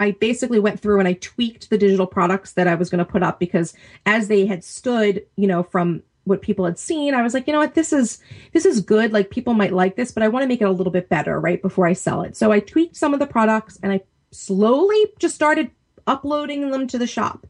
[0.00, 3.10] I basically went through and I tweaked the digital products that I was going to
[3.10, 3.74] put up because
[4.06, 7.14] as they had stood, you know, from what people had seen.
[7.14, 7.74] I was like you know what?
[7.74, 8.20] This is
[8.52, 9.12] this is good.
[9.12, 11.40] Like people might like this but i want to make it a little bit better
[11.40, 12.36] right before i sell it.
[12.36, 15.70] So i tweaked some of the products and i slowly just started
[16.06, 17.46] uploading them to the shop.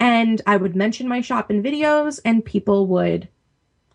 [0.00, 3.28] And i would mention my shop in videos and people would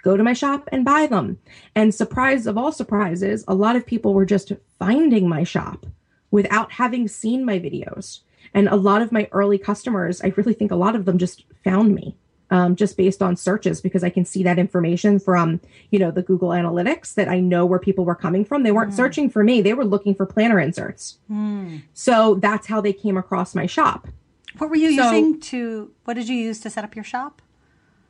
[0.03, 1.39] go to my shop and buy them.
[1.75, 5.85] And surprise of all surprises a lot of people were just finding my shop
[6.31, 8.19] without having seen my videos.
[8.53, 11.45] And a lot of my early customers i really think a lot of them just
[11.63, 12.15] found me
[12.49, 15.59] um, just based on searches because I can see that information from,
[15.91, 18.63] you know, the Google Analytics that I know where people were coming from.
[18.63, 18.95] They weren't mm.
[18.95, 21.19] searching for me, they were looking for planner inserts.
[21.29, 21.81] Mm.
[21.93, 24.07] So that's how they came across my shop.
[24.57, 27.41] What were you so, using to, what did you use to set up your shop?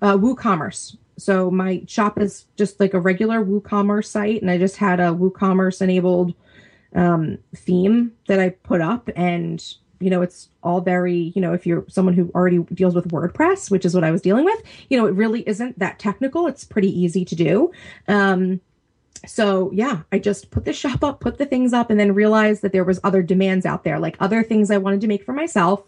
[0.02, 0.95] Uh, WooCommerce.
[1.17, 5.06] So my shop is just like a regular WooCommerce site, and I just had a
[5.06, 6.36] WooCommerce enabled
[6.93, 9.63] um, theme that I put up, and
[10.00, 13.72] you know, it's all very, you know, if you're someone who already deals with WordPress,
[13.72, 16.48] which is what I was dealing with, you know, it really isn't that technical.
[16.48, 17.72] It's pretty easy to do.
[18.08, 18.62] Um,
[19.26, 22.62] so yeah, I just put the shop up, put the things up, and then realized
[22.62, 25.34] that there was other demands out there, like other things I wanted to make for
[25.34, 25.84] myself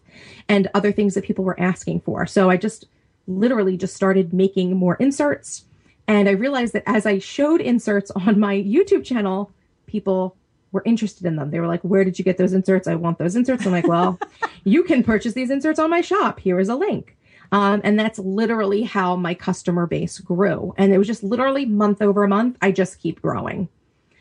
[0.48, 2.26] and other things that people were asking for.
[2.26, 2.88] So I just
[3.28, 5.66] literally just started making more inserts.
[6.08, 9.52] And I realized that as I showed inserts on my YouTube channel,
[9.86, 10.36] people
[10.72, 11.52] were interested in them.
[11.52, 12.88] They were like, Where did you get those inserts?
[12.88, 13.66] I want those inserts.
[13.66, 14.20] I'm like, Well,
[14.64, 16.40] you can purchase these inserts on my shop.
[16.40, 17.16] Here is a link.
[17.52, 20.74] Um, and that's literally how my customer base grew.
[20.78, 23.70] And it was just literally month over month, I just keep growing.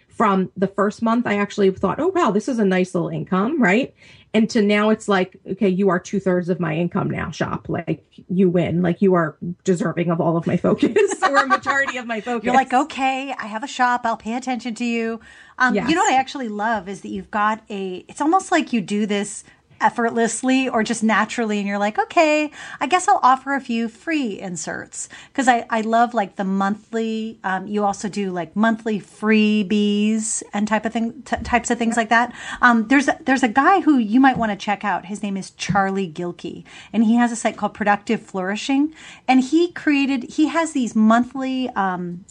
[0.08, 3.62] From the first month, I actually thought, oh, wow, this is a nice little income,
[3.62, 3.94] right?
[4.38, 7.68] And to now it's like okay you are two-thirds of my income now shop.
[7.68, 8.82] Like you win.
[8.82, 10.96] Like you are deserving of all of my focus.
[11.22, 12.46] Or a majority of my focus.
[12.46, 14.02] You're like okay i have a shop.
[14.04, 15.20] I'll pay attention to you.
[15.58, 15.88] Um, yes.
[15.88, 18.80] you know what i actually love is that you've got a it's almost like you
[18.80, 19.42] do this
[19.80, 24.38] effortlessly or just naturally and you're like okay i guess i'll offer a few free
[24.40, 25.08] inserts.
[25.28, 30.66] Because I, I love like the monthly um, you also do like monthly freebies and
[30.66, 32.34] type of thing t- types of things like that.
[32.62, 35.06] Um, there's a, there's a guy who you might want to check out.
[35.06, 38.94] His name is charlie gilkey and he has a site called productive flourishing
[39.26, 42.24] and he created he has these monthly um,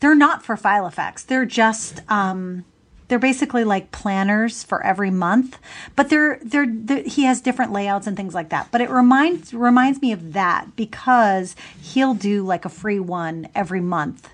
[0.00, 1.26] they're not for Filofax.
[1.26, 2.64] They're just um,
[3.08, 5.58] they're basically like planners for every month,
[5.96, 8.68] but they're, they're, they're he has different layouts and things like that.
[8.70, 13.80] But it reminds reminds me of that because he'll do like a free one every
[13.80, 14.28] month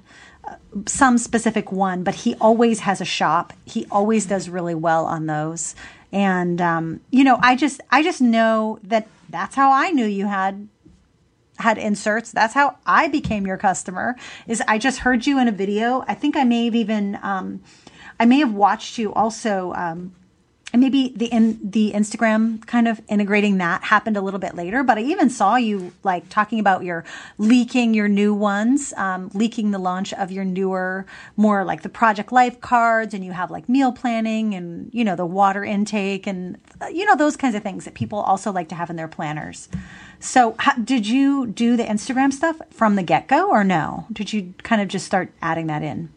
[0.47, 0.57] uh,
[0.87, 3.53] some specific one, but he always has a shop.
[3.65, 5.75] He always does really well on those.
[6.13, 10.27] And um, you know, I just I just know that that's how I knew you
[10.27, 10.69] had
[11.59, 12.31] had inserts.
[12.33, 14.17] That's how I became your customer.
[14.47, 16.05] Is I just heard you in a video.
[16.07, 17.63] I think I may have even um,
[18.25, 20.15] I may have watched you also um,
[20.73, 24.83] and maybe the in the Instagram kind of integrating that happened a little bit later.
[24.83, 27.05] But I even saw you like talking about your
[27.37, 31.05] leaking your new ones, um, leaking the launch of your newer,
[31.37, 35.17] more like the Project Life cards, and you have like meal planning and you know
[35.17, 38.71] the water intake and uh, you know those kinds of things that people also like
[38.71, 39.69] to have in their planners.
[40.19, 44.07] So, how, did you do the Instagram stuff from the get go, or no?
[44.11, 46.09] Did you kind of just start adding that in?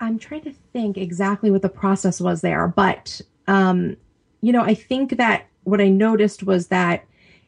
[0.00, 3.96] I'm trying to think exactly what the process was there, but um,
[4.40, 7.04] you know, I think that what I noticed was that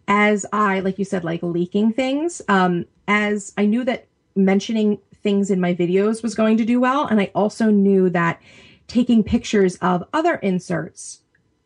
[0.09, 5.51] as I, like you said, like leaking things, um, as I knew that mentioning things
[5.51, 8.41] in my videos was going to do well, and I also knew that
[8.89, 11.21] taking pictures of other inserts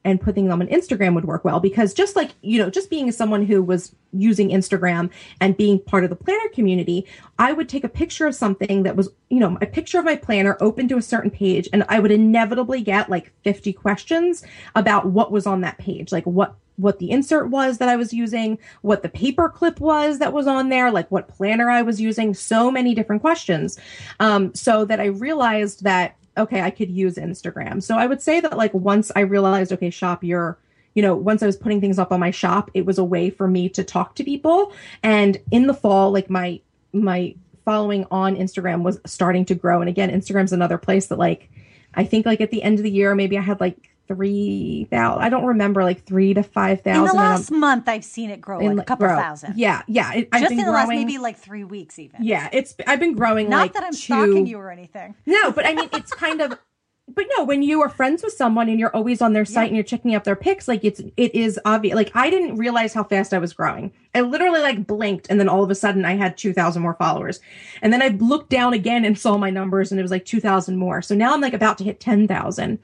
[0.05, 3.11] and putting them on Instagram would work well because just like, you know, just being
[3.11, 7.07] someone who was using Instagram and being part of the planner community,
[7.39, 10.17] I would take a picture of something that was, you know, a picture of my
[10.17, 15.07] planner open to a certain page and I would inevitably get like 50 questions about
[15.07, 18.59] what was on that page, like what what the insert was that I was using,
[18.83, 22.35] what the paper clip was that was on there, like what planner I was using,
[22.35, 23.79] so many different questions.
[24.19, 27.83] Um, so that I realized that okay, I could use Instagram.
[27.83, 30.59] So I would say that like once I realized, okay, shop, you're,
[30.95, 33.31] you know, once I was putting things up on my shop, it was a way
[33.31, 34.73] for me to talk to people.
[35.03, 36.61] And in the fall, like my,
[36.93, 39.81] my following on Instagram was starting to grow.
[39.81, 41.51] And again, Instagram's another place that like,
[41.95, 45.23] I think like at the end of the year, maybe I had like three thousand.
[45.23, 47.05] I don't remember like three to five thousand.
[47.05, 49.17] In the last month, I've seen it grow like a couple grow.
[49.17, 49.59] thousand.
[49.59, 50.13] Yeah, yeah.
[50.15, 52.23] It, Just in the growing, last maybe like three weeks, even.
[52.23, 52.75] Yeah, it's.
[52.87, 53.49] I've been growing.
[53.49, 55.15] Not like that Not that I'm two, stalking you or anything.
[55.27, 56.59] No, but I mean, it's kind of.
[57.07, 59.67] But no, when you are friends with someone and you're always on their site yeah.
[59.67, 61.95] and you're checking out their pics, like it's it is obvious.
[61.95, 63.93] Like I didn't realize how fast I was growing.
[64.15, 66.95] I literally like blinked, and then all of a sudden I had two thousand more
[66.95, 67.41] followers,
[67.83, 70.41] and then I looked down again and saw my numbers, and it was like two
[70.41, 71.03] thousand more.
[71.03, 72.79] So now I'm like about to hit ten thousand.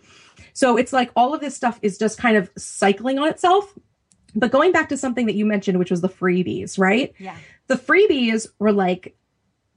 [0.61, 3.73] So it's like all of this stuff is just kind of cycling on itself.
[4.35, 7.15] But going back to something that you mentioned, which was the freebies, right?
[7.19, 7.35] Yeah.
[7.69, 9.17] The freebies were like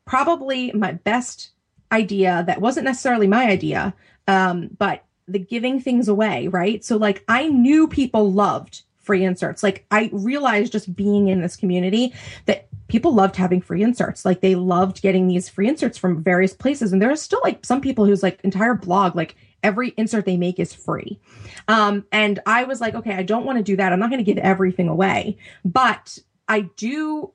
[0.04, 1.52] probably my best
[1.94, 3.94] idea that wasn't necessarily my idea,
[4.28, 6.84] um, but the giving things away, right?
[6.84, 9.64] So like I knew people loved free inserts.
[9.64, 12.14] Like I realized just being in this community
[12.46, 14.26] that people loved having free inserts.
[14.26, 16.92] Like they loved getting these free inserts from various places.
[16.92, 20.38] And there are still like some people whose like entire blog like every insert they
[20.38, 21.20] make is free.
[21.68, 23.92] Um, and I was like, okay, I don't want to do that.
[23.92, 27.32] I'm not going to give everything away, but I do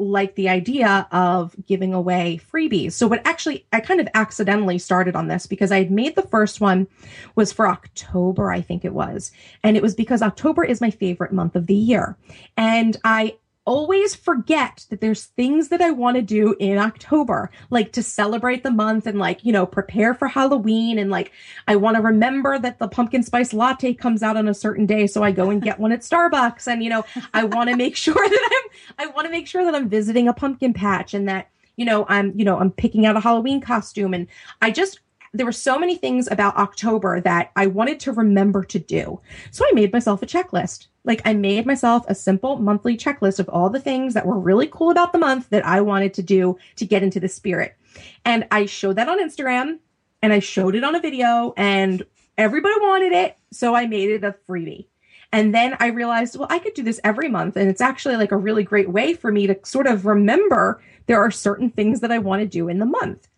[0.00, 2.92] like the idea of giving away freebies.
[2.92, 6.22] So what actually I kind of accidentally started on this because I had made the
[6.22, 6.88] first one
[7.36, 9.30] was for October, I think it was.
[9.62, 12.16] And it was because October is my favorite month of the year.
[12.56, 17.92] And I always forget that there's things that I want to do in October, like
[17.92, 20.98] to celebrate the month and like, you know, prepare for Halloween.
[20.98, 21.32] And like,
[21.68, 25.06] I want to remember that the pumpkin spice latte comes out on a certain day.
[25.06, 26.66] So I go and get one at Starbucks.
[26.66, 28.62] And, you know, I want to make sure that
[28.98, 31.84] I'm, I want to make sure that I'm visiting a pumpkin patch and that, you
[31.84, 34.14] know, I'm, you know, I'm picking out a Halloween costume.
[34.14, 34.26] And
[34.60, 35.00] I just,
[35.32, 39.20] there were so many things about October that I wanted to remember to do.
[39.50, 40.86] So I made myself a checklist.
[41.04, 44.66] Like I made myself a simple monthly checklist of all the things that were really
[44.66, 47.76] cool about the month that I wanted to do to get into the spirit.
[48.24, 49.78] And I showed that on Instagram
[50.22, 52.04] and I showed it on a video and
[52.36, 53.38] everybody wanted it.
[53.52, 54.86] So I made it a freebie.
[55.32, 57.56] And then I realized, well, I could do this every month.
[57.56, 61.20] And it's actually like a really great way for me to sort of remember there
[61.20, 63.28] are certain things that I want to do in the month.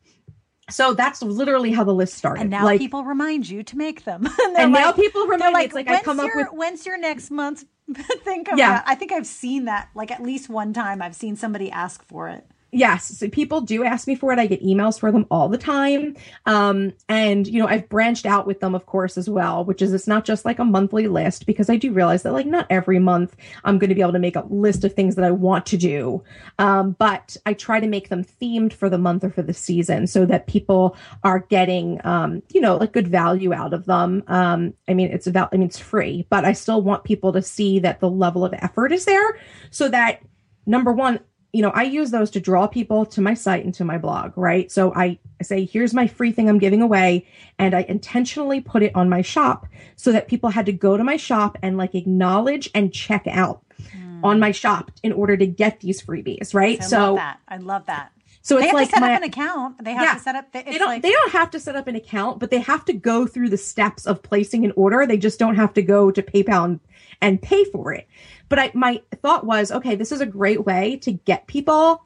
[0.71, 2.43] So that's literally how the list started.
[2.43, 4.27] And now like, people remind you to make them.
[4.43, 5.65] and, and like, now people remind me.
[5.65, 7.65] It's like I come your, up with when's your next month
[8.25, 8.83] think of yeah.
[8.87, 11.03] I think I've seen that like at least one time.
[11.03, 13.19] I've seen somebody ask for it yes.
[13.19, 14.39] So people do ask me for it.
[14.39, 16.17] I get emails for them all the time.
[16.47, 19.93] Um, and you know i've branched out with them of course as well which is
[19.93, 22.99] it's not just like a monthly list because i do realize that like not every
[22.99, 25.67] month i'm going to be able to make a list of things that i want
[25.67, 26.23] to do.
[26.59, 30.07] Um, but i try to make them themed for the month or for the season
[30.07, 34.23] so that people are getting um, you know like good value out of them.
[34.27, 37.43] Um, i mean it's about i mean it's free but i still want people to
[37.43, 39.39] see that the level of effort is there
[39.71, 40.21] so that
[40.67, 41.21] number one
[41.53, 44.33] you know, I use those to draw people to my site and to my blog,
[44.37, 44.73] right?
[44.73, 47.27] So I I say, here's my free thing I'm giving away.
[47.59, 51.05] And I intentionally put it on my shop so that people had to go to
[51.05, 54.21] my shop and like acknowledge and check out mm.
[54.25, 56.81] on my shop in order to get these freebies, right?
[56.81, 57.41] I so love that.
[57.49, 58.13] I love that.
[58.45, 59.85] So it's they have like to set my, up an account.
[59.85, 60.53] They have yeah, to set up.
[60.53, 60.89] The, they don't.
[60.89, 63.51] Like, they don't have to set up an account, but they have to go through
[63.51, 65.07] the steps of placing an order.
[65.07, 66.81] They just don't have to go to PayPal and,
[67.21, 68.09] and pay for it.
[68.53, 72.05] But I, my thought was, okay, this is a great way to get people,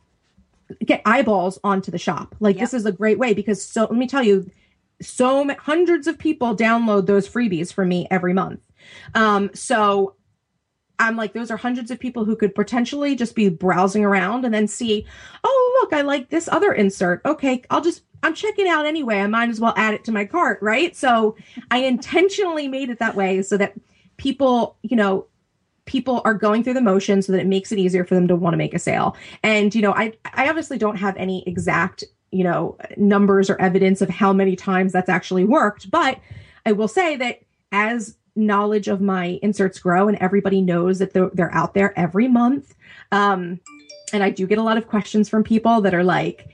[0.85, 2.37] get eyeballs onto the shop.
[2.39, 2.61] Like Yep.
[2.63, 4.49] this is a great way because so let me tell you,
[5.03, 8.61] so hundreds of people download those freebies from me every month.
[9.17, 10.15] Um, so
[11.01, 14.55] I'm like, those are hundreds of people who could potentially just be browsing around and
[14.55, 15.05] then see,
[15.43, 17.23] oh, look, I like this other insert.
[17.25, 19.17] Okay, I'll just, I'm checking out anyway.
[19.17, 20.95] I might as well add it to my cart, right?
[20.95, 21.35] So
[21.73, 23.75] I intentionally made it that way so that
[24.17, 25.27] people, you know,
[25.87, 28.37] people are going through the motions so that it makes it easier for them to
[28.37, 29.17] want to make a sale.
[29.43, 34.03] And, you know, I, I obviously don't have any exact, you know, numbers or evidence
[34.03, 36.19] of how many times that's actually worked, but
[36.67, 37.41] I will say that
[37.73, 42.29] as knowledge of my inserts grow and everybody knows that they're, they're out there every
[42.29, 42.75] month.
[43.13, 43.61] Um,
[44.13, 46.49] and I do get a lot of questions from people that are like,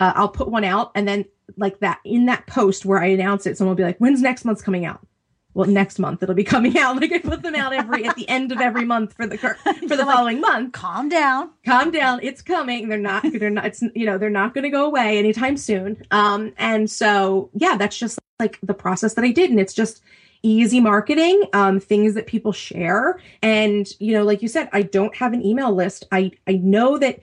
[0.00, 1.24] uh, I'll put one out and then
[1.56, 4.44] like that in that post where I announce it, someone will be like, when's next
[4.44, 5.06] month's coming out?
[5.54, 6.96] Well, next month it'll be coming out.
[7.00, 9.56] Like I put them out every at the end of every month for the for
[9.64, 10.72] the You're like, following month.
[10.72, 11.50] Calm down.
[11.64, 12.88] Calm down, it's coming.
[12.88, 13.24] They're not.
[13.32, 13.66] They're not.
[13.66, 16.02] It's you know they're not going to go away anytime soon.
[16.10, 20.02] Um, and so yeah, that's just like the process that I did, and it's just
[20.42, 25.16] easy marketing um things that people share and you know like you said i don't
[25.16, 27.18] have an email list i i know that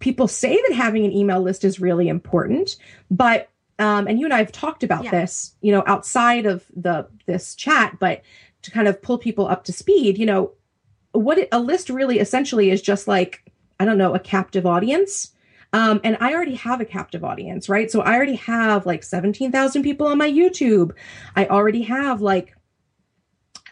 [0.00, 2.76] people say that having an email list is really important
[3.10, 3.48] but
[3.78, 5.10] um and you and i have talked about Yeah.
[5.10, 8.22] this you know outside of the this chat but
[8.62, 10.52] to kind of pull people up to speed you know
[11.12, 13.50] what it, a list really essentially is just like
[13.80, 15.32] i don't know a captive audience
[15.72, 17.90] um, and I already have a captive audience, right?
[17.90, 20.92] So I already have like 17,000 people on my YouTube.
[21.36, 22.56] I already have like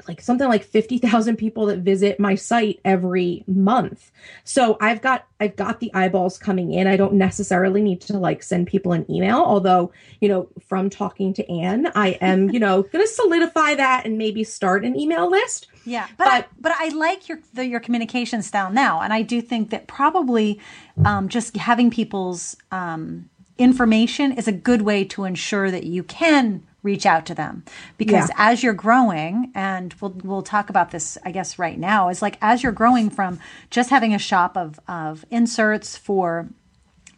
[0.08, 4.10] like something like 50,000 people that visit my site every month.
[4.44, 6.86] So I've got I've got the eyeballs coming in.
[6.86, 11.34] I don't necessarily need to like send people an email, although, you know, from talking
[11.34, 15.30] to Anne, I am, you know, going to solidify that and maybe start an email
[15.30, 15.68] list.
[15.84, 19.22] Yeah, but I, But- but I like your the, your communication style now, and I
[19.22, 20.60] do think that probably
[21.04, 23.28] um, just having people's um,
[23.58, 27.64] information is a good way to ensure that you can reach out to them
[27.96, 28.34] because Yeah.
[28.38, 32.38] as you're growing and we'll we'll talk about this I guess right now is like
[32.40, 33.40] as you're growing from
[33.70, 36.48] just having a shop of of inserts for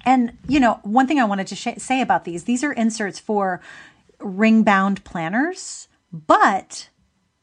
[0.06, 3.18] and you know one thing I wanted to sh- say about these these are inserts
[3.18, 3.60] for
[4.20, 6.88] ring bound planners but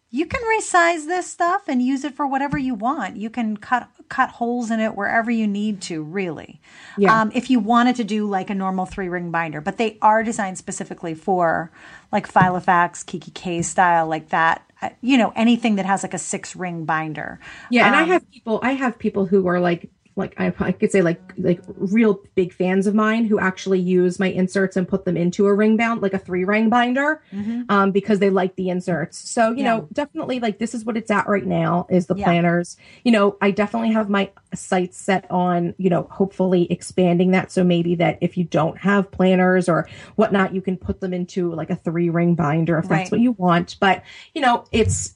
[0.09, 3.17] you can resize this stuff and use it for whatever you want.
[3.17, 6.62] You can cut cut holes in it wherever you need to, really.
[6.97, 7.22] Yeah.
[7.22, 10.24] Um, if you wanted to do like a normal three ring binder, but they are
[10.24, 11.72] designed specifically for
[12.12, 14.64] like Filofax, Kikki K style, like that.
[14.82, 17.39] Uh, You know, anything that has like a six ring binder.
[17.70, 18.60] Yeah, and I Um, have people.
[18.64, 22.53] I have people who are like, like I, I could say like like real big
[22.53, 26.01] fans of mine who actually use my inserts and put them into a ring bound,
[26.01, 27.22] like a three ring binder,
[27.70, 29.18] um, because they like the inserts.
[29.18, 29.59] So you Mm-hmm.
[29.59, 29.78] Yeah.
[29.78, 32.24] know, definitely like this is what it's at right now is the Yeah.
[32.26, 32.78] planners.
[33.03, 37.51] You know, I definitely have my sights set on you know hopefully expanding that.
[37.51, 41.51] So maybe that if you don't have planners or whatnot, you can put them into
[41.53, 42.99] like a three ring binder if Right.
[42.99, 43.76] that's what you want.
[43.82, 44.03] But
[44.34, 45.16] you know, it's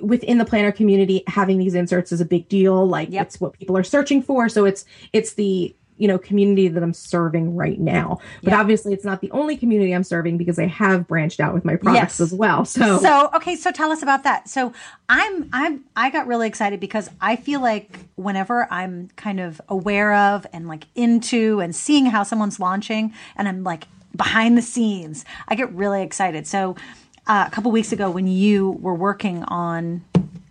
[0.00, 3.26] within the planner community having these inserts is a big deal like Yep.
[3.26, 6.92] it's what people are searching for so it's it's the you know community that i'm
[6.92, 8.60] serving right now but Yep.
[8.60, 11.76] obviously it's not the only community i'm serving because i have branched out with my
[11.76, 12.20] products Yes.
[12.20, 14.48] as well so, So okay, so tell us about that.
[14.48, 14.72] So
[15.08, 20.12] I'm I'm I got really excited because I feel like whenever I'm kind of aware
[20.14, 23.84] of and like into and seeing how someone's launching and I'm like
[24.14, 26.46] behind the scenes, I get really excited.
[26.46, 26.74] So
[27.26, 30.04] uh, a couple weeks ago when you were working on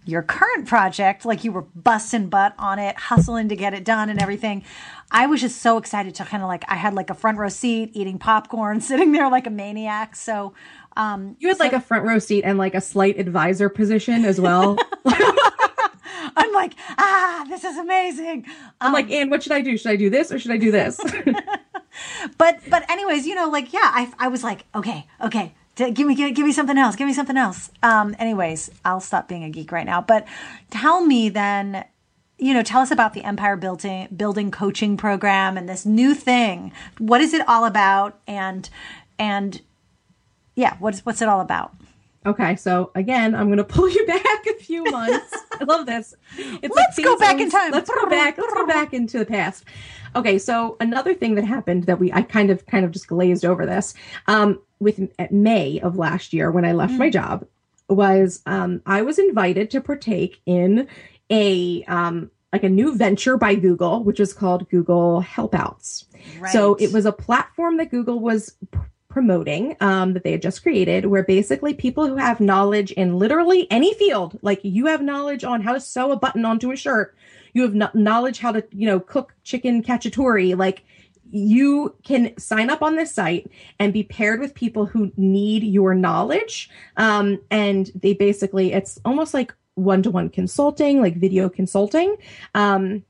[0.06, 4.10] your current project, like you were busting butt on it, hustling to get it done
[4.10, 4.64] and everything.
[5.12, 7.50] I was just so excited to kind of like I had like a front row
[7.50, 10.16] seat eating popcorn, sitting there like a maniac.
[10.16, 10.54] So
[10.98, 14.40] um you had like a front row seat and like a slight advisor position as
[14.40, 14.78] well
[16.38, 18.46] I'm like, ah, this is amazing.
[18.80, 20.72] i'm like and what should i do should i do this or should i do
[20.72, 21.00] this
[22.38, 26.16] But but anyways, you know, like yeah, I I was like, okay, okay, give me
[26.16, 27.70] give, give me something else, give me something else.
[27.84, 30.02] Um, anyways, I'll stop being a geek right now.
[30.02, 30.26] But
[30.72, 31.86] tell me then,
[32.38, 36.72] you know, tell us about the Empire Building Building Coaching Program and this new thing.
[36.98, 38.20] What is it all about?
[38.28, 38.70] And
[39.20, 39.62] and
[40.56, 41.74] yeah, what's what's it all about?
[42.26, 46.76] okay so again i'm gonna pull you back a few months i love this it's
[46.76, 47.72] Let's go back in time.
[47.72, 49.64] let's go back let's go back into the past
[50.16, 53.46] okay so another thing that happened that we i kind of kind of just glazed
[53.46, 53.94] over this
[54.28, 56.98] um with at may of last year when i left Mm.
[57.00, 57.46] my job
[57.90, 60.88] was um i was invited to partake in
[61.30, 66.06] a um like a new venture by google which is called google helpouts
[66.52, 70.62] so it was a platform that google was p- promoting um, that they had just
[70.62, 75.46] created, where basically people who have knowledge in literally any field, like you have knowledge
[75.46, 77.16] on how to sew a button onto a shirt,
[77.54, 80.84] you have no- knowledge how to, you know, cook chicken cacciatore, like
[81.32, 85.94] you can sign up on this site and be paired with people who need your
[85.96, 86.70] knowledge.
[86.98, 92.16] Um, and they basically, it's almost like one to one consulting, like video consulting.
[92.54, 93.04] Um,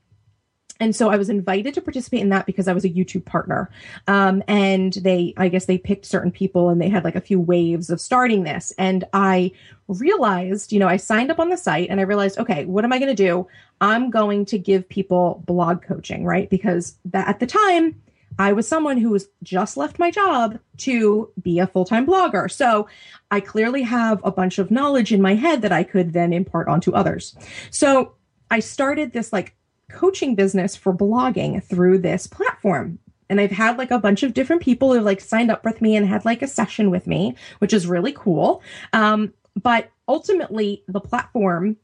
[0.80, 3.70] and so I was invited to participate in that because I was a YouTube partner.
[4.08, 7.40] Um, and they, I guess they picked certain people and they had like a few
[7.40, 8.74] waves of starting this.
[8.78, 9.52] And I
[9.88, 12.92] realized, you know, I signed up on the site and I realized, okay, what am
[12.92, 13.48] I going to do?
[13.80, 16.50] I'm going to give people blog coaching, right?
[16.50, 18.02] Because that at the time,
[18.38, 22.52] I was someone who was just left my job to be a full time blogger.
[22.52, 22.90] So
[23.32, 26.68] I clearly have a bunch of knowledge in my head that I could then impart
[26.68, 27.38] onto others.
[27.72, 28.16] So
[28.52, 29.55] I started this like
[29.96, 33.00] coaching business for blogging through this platform.
[33.30, 35.96] And I've had like a bunch of different people who like signed up with me
[35.96, 38.62] and had like a session with me, which is really cool.
[38.94, 41.78] Um, but ultimately, the platform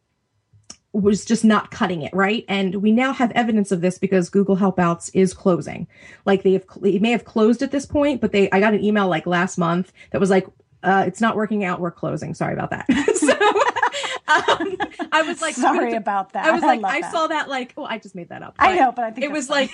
[0.94, 4.58] was just not cutting it right and we now have evidence of this because google
[4.58, 5.88] helpouts is closing
[6.26, 9.08] like they've it may have closed at this point but they i got an email
[9.08, 10.46] like last month that was like
[10.84, 13.32] uh, it's not working out we're closing sorry about that so
[14.34, 14.78] um,
[15.12, 17.86] i was like sorry about that i was like I, I, saw that like oh
[17.86, 19.68] i just made that up i know but i think it was funny.
[19.68, 19.72] like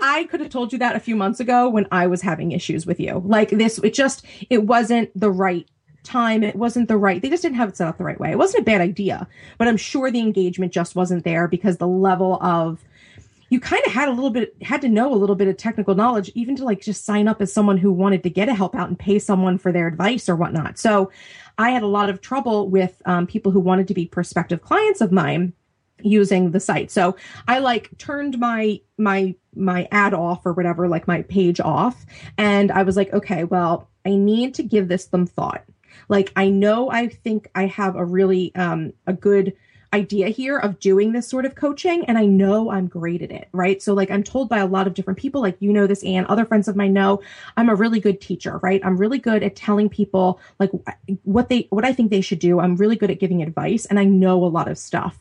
[0.00, 2.86] I could have told you that a few months ago when I was having issues
[2.86, 3.22] with you.
[3.26, 5.66] Like this, it just, it wasn't the right
[6.04, 6.42] time.
[6.42, 8.30] It wasn't the right, they just didn't have it set up the right way.
[8.30, 9.26] It wasn't a bad idea,
[9.58, 12.84] but I'm sure the engagement just wasn't there because the level of,
[13.50, 15.94] you kind of had a little bit, had to know a little bit of technical
[15.94, 18.74] knowledge, even to like just sign up as someone who wanted to get a help
[18.74, 20.78] out and pay someone for their advice or whatnot.
[20.78, 21.10] So
[21.56, 25.00] I had a lot of trouble with um, people who wanted to be prospective clients
[25.00, 25.54] of mine
[26.02, 26.90] using the site.
[26.90, 32.06] So I like turned my my my ad off or whatever, like my page off,
[32.36, 35.64] and I was like, okay, well, I need to give this some thought.
[36.08, 39.54] Like I know I think I have a really um a good
[39.92, 43.48] idea here of doing this sort of coaching and I know I'm great at it,
[43.52, 43.82] right?
[43.82, 46.26] So like I'm told by a lot of different people like you know this and
[46.26, 47.22] other friends of mine know
[47.56, 48.80] I'm a really good teacher, right?
[48.84, 50.70] I'm really good at telling people like
[51.22, 52.60] what they what I think they should do.
[52.60, 55.18] I'm really good at giving advice and I know a lot of stuff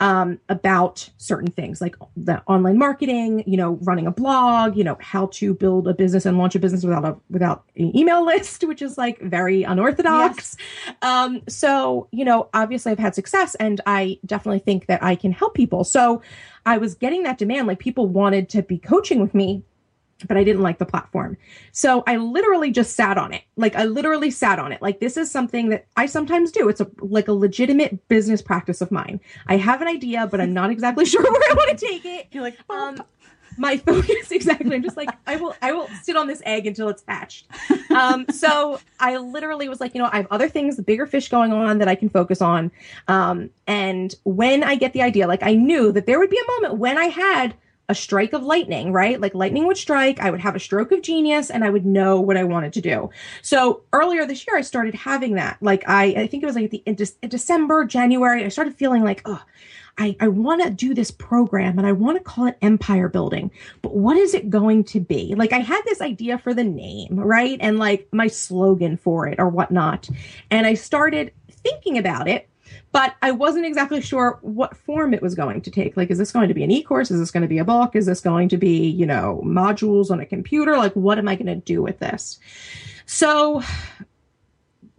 [0.00, 4.96] um, about certain things like the online marketing, you know, running a blog, you know,
[5.00, 8.64] how to build a business and launch a business without a without an email list,
[8.64, 10.56] which is like very unorthodox.
[10.86, 10.96] Yes.
[11.02, 15.32] Um, so, you know, obviously I've had success and I definitely think that I can
[15.32, 15.84] help people.
[15.84, 16.22] So
[16.66, 19.62] I was getting that demand, like people wanted to be coaching with me
[20.26, 21.36] but I didn't like the platform.
[21.72, 23.42] So I literally just sat on it.
[23.56, 24.80] Like I literally sat on it.
[24.80, 26.68] Like this is something that I sometimes do.
[26.68, 29.20] It's a like a legitimate business practice of mine.
[29.46, 32.28] I have an idea, but I'm not exactly sure where I want to take it.
[32.32, 33.02] You're like, um,
[33.56, 34.74] my focus exactly.
[34.74, 37.46] I'm just like I will I will sit on this egg until it's hatched.
[37.94, 41.52] Um, so I literally was like, you know, I have other things, bigger fish going
[41.52, 42.70] on that I can focus on.
[43.08, 46.60] Um, and when I get the idea, like I knew that there would be a
[46.60, 47.54] moment when I had
[47.88, 49.20] a strike of lightning, right?
[49.20, 52.20] Like lightning would strike, I would have a stroke of genius and I would know
[52.20, 53.10] what I wanted to do.
[53.42, 55.58] So earlier this year, I started having that.
[55.60, 59.04] Like I, I think it was like the in, De- December, January, I started feeling
[59.04, 59.42] like, oh,
[59.96, 63.50] I, I want to do this program and I want to call it empire building,
[63.80, 65.34] but what is it going to be?
[65.36, 67.58] Like I had this idea for the name, right?
[67.60, 70.08] And like my slogan for it or whatnot.
[70.50, 72.48] And I started thinking about it
[72.94, 75.96] but I wasn't exactly sure what form it was going to take.
[75.96, 77.10] Like, is this going to be an e-course?
[77.10, 77.96] Is this going to be a book?
[77.96, 80.76] Is this going to be, you know, modules on a computer?
[80.76, 82.38] Like, what am I going to do with this?
[83.04, 83.64] So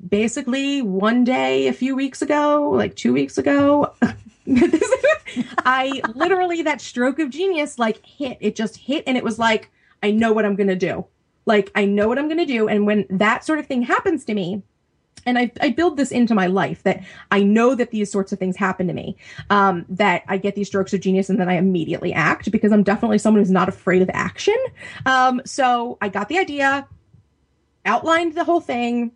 [0.10, 3.94] basically one day a few weeks ago, like two weeks ago,
[5.60, 8.38] I literally that stroke of genius like hit.
[8.42, 9.72] It just hit and it was like,
[10.04, 11.06] I know what I'm going to do.
[11.46, 12.68] Like, I know what I'm going to do.
[12.68, 14.64] And when that sort of thing happens to me,
[15.26, 18.40] and I, I build this into my life that I know that these sorts of
[18.40, 19.18] things happen to me,
[19.50, 22.84] um, that I get these strokes of genius and then I immediately act because I'm
[22.84, 24.58] definitely someone who's not afraid of action.
[25.06, 26.88] Um, so I got the idea,
[27.86, 29.12] outlined the whole thing.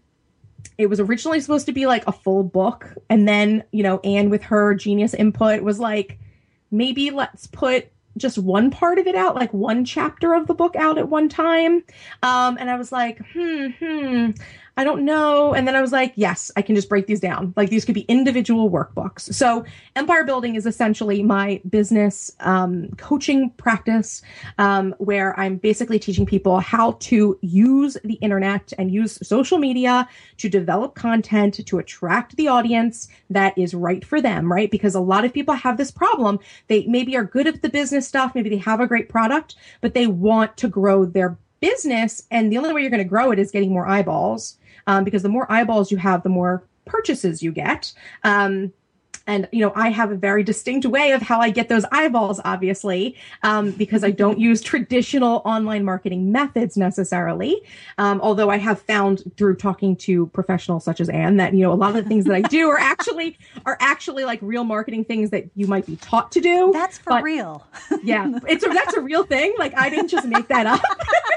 [0.78, 2.96] It was originally supposed to be like a full book.
[3.10, 6.18] And then, you know, Anne with her genius input was like,
[6.72, 10.76] maybe let's put just one part of it out, like one chapter of the book
[10.76, 11.84] out at one time.
[12.24, 14.32] Um, and I was like, hmm, hmm.
[14.80, 15.54] I don't know.
[15.54, 17.54] And then I was like, yes, I can just break these down.
[17.58, 19.34] Like these could be individual workbooks.
[19.34, 19.66] So
[19.98, 24.22] empire building is essentially my business um, coaching practice
[24.58, 30.08] um, where I'm basically teaching people how to use the internet and use social media
[30.38, 34.72] to develop content to attract the audience that is right for them, right?
[34.72, 36.40] Because a lot of people have this problem.
[36.70, 38.34] They maybe are good at the business stuff.
[38.34, 42.58] Maybe they have a great product, but they want to grow their business, and the
[42.58, 44.58] only way you're going to grow it is getting more eyeballs.
[44.88, 47.94] Um, because the more eyeballs you have, the more purchases you get.
[48.24, 48.74] Um,
[49.30, 52.42] and you know i have a very distinct way of how i get those eyeballs
[52.44, 57.62] obviously um, because i don't use traditional online marketing methods necessarily.
[57.98, 61.72] Um, although i have found through talking to professionals such as anne that you know
[61.72, 65.06] a lot of the things that i do are actually are actually like real marketing
[65.06, 66.72] things that you might be taught to do.
[66.74, 67.66] That's for real.
[68.04, 68.32] Yeah.
[68.48, 69.54] It's a, that's a real thing.
[69.60, 70.82] Like i didn't just make that up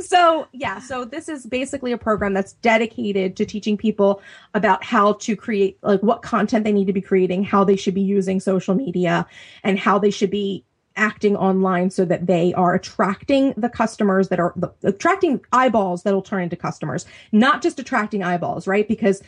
[0.00, 4.20] so yeah so this is basically a program that's dedicated to teaching people
[4.54, 7.94] about how to create like what content they need to be creating how they should
[7.94, 9.26] be using social media
[9.62, 10.64] and how they should be
[10.96, 16.22] acting online so that they are attracting the customers that are the, attracting eyeballs that'll
[16.22, 19.22] turn into customers not just attracting eyeballs right because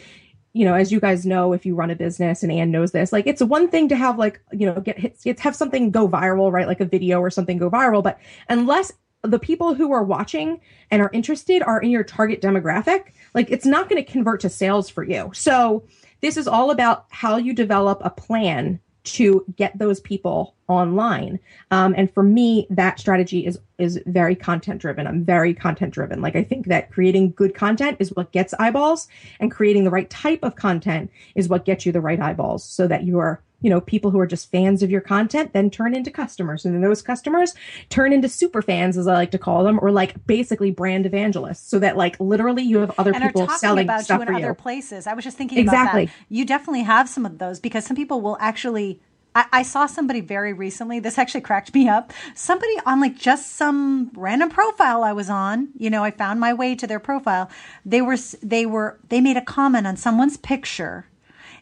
[0.55, 3.11] you know, as you guys know, if you run a business and Anne knows this,
[3.13, 6.53] like it's one thing to have like, you know, get hits, have something go viral,
[6.53, 6.67] right?
[6.67, 8.03] Like a video or something go viral.
[8.03, 8.19] But
[8.51, 8.93] unless
[9.23, 10.61] the people who are watching
[10.91, 14.49] and are interested are in your target demographic, like it's not going to convert to
[14.49, 15.31] sales for you.
[15.35, 15.85] So
[16.21, 21.41] this is all about how you develop a plan to get those people online.
[21.73, 25.09] Um, and for me, that strategy is is very content driven.
[25.09, 26.21] I'm very content driven.
[26.21, 29.09] Like I think that creating good content is what gets eyeballs,
[29.41, 32.87] and creating the right type of content is what gets you the right eyeballs, so
[32.87, 35.95] that you are you know, people who are just fans of your content then turn
[35.95, 36.65] into customers.
[36.65, 37.55] And then those customers
[37.89, 41.69] turn into super fans, as I like to call them, or like basically brand evangelists.
[41.69, 44.35] So that like literally you have other and people selling about stuff you in for
[44.35, 44.55] other you.
[44.55, 45.07] places.
[45.07, 46.05] I was just thinking exactly.
[46.05, 46.27] about that.
[46.29, 49.01] You definitely have some of those because some people will actually
[49.35, 51.01] I, I, saw somebody very recently.
[51.01, 52.13] This actually cracked me up.
[52.35, 55.69] Somebody on like just some random profile I was on.
[55.77, 57.51] You know, I found my way to their profile.
[57.85, 61.07] They were they were they made a comment on someone's picture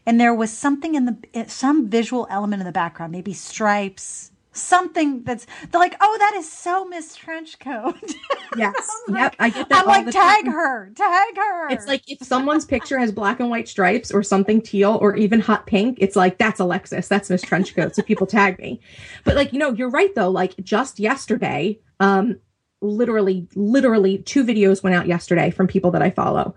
[0.06, 4.30] and there was something in the eh, some visual element in the background, maybe stripes,
[4.52, 8.14] something that's they're like, oh, that is so Miss Trenchcoat.
[8.56, 9.82] Yes, yep, I get that.
[9.82, 10.52] I'm like, tag time.
[10.52, 11.70] her, tag her.
[11.70, 15.38] It's like if someone's picture has black and white stripes or something teal or even
[15.38, 17.94] hot pink, it's like that's Alexis, that's Miss Trenchcoat.
[17.94, 18.80] So people tag me.
[19.22, 20.30] But like, you know, you're right though.
[20.30, 22.40] Like just yesterday, um,
[22.80, 26.56] literally, literally two videos went out yesterday from people that I follow.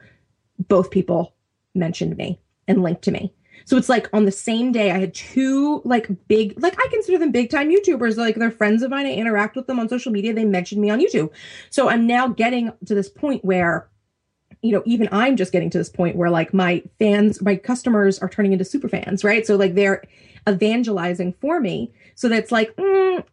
[0.68, 1.36] Both people
[1.76, 3.34] mentioned me and linked to me.
[3.66, 7.18] So it's like on the same day, I had two like big, like I consider
[7.18, 8.18] them big time YouTubers.
[8.18, 9.06] Like they're friends of mine.
[9.06, 10.34] I interact with them on social media.
[10.34, 11.30] They mentioned me on YouTube.
[11.70, 13.90] So I'm now getting to this point where,
[14.62, 18.20] you know, even I'm just getting to this point where like my fans, my customers
[18.20, 19.46] are turning into super fans, right?
[19.46, 20.04] So like they're
[20.48, 21.94] evangelizing for me.
[22.16, 23.24] So that's like, mm,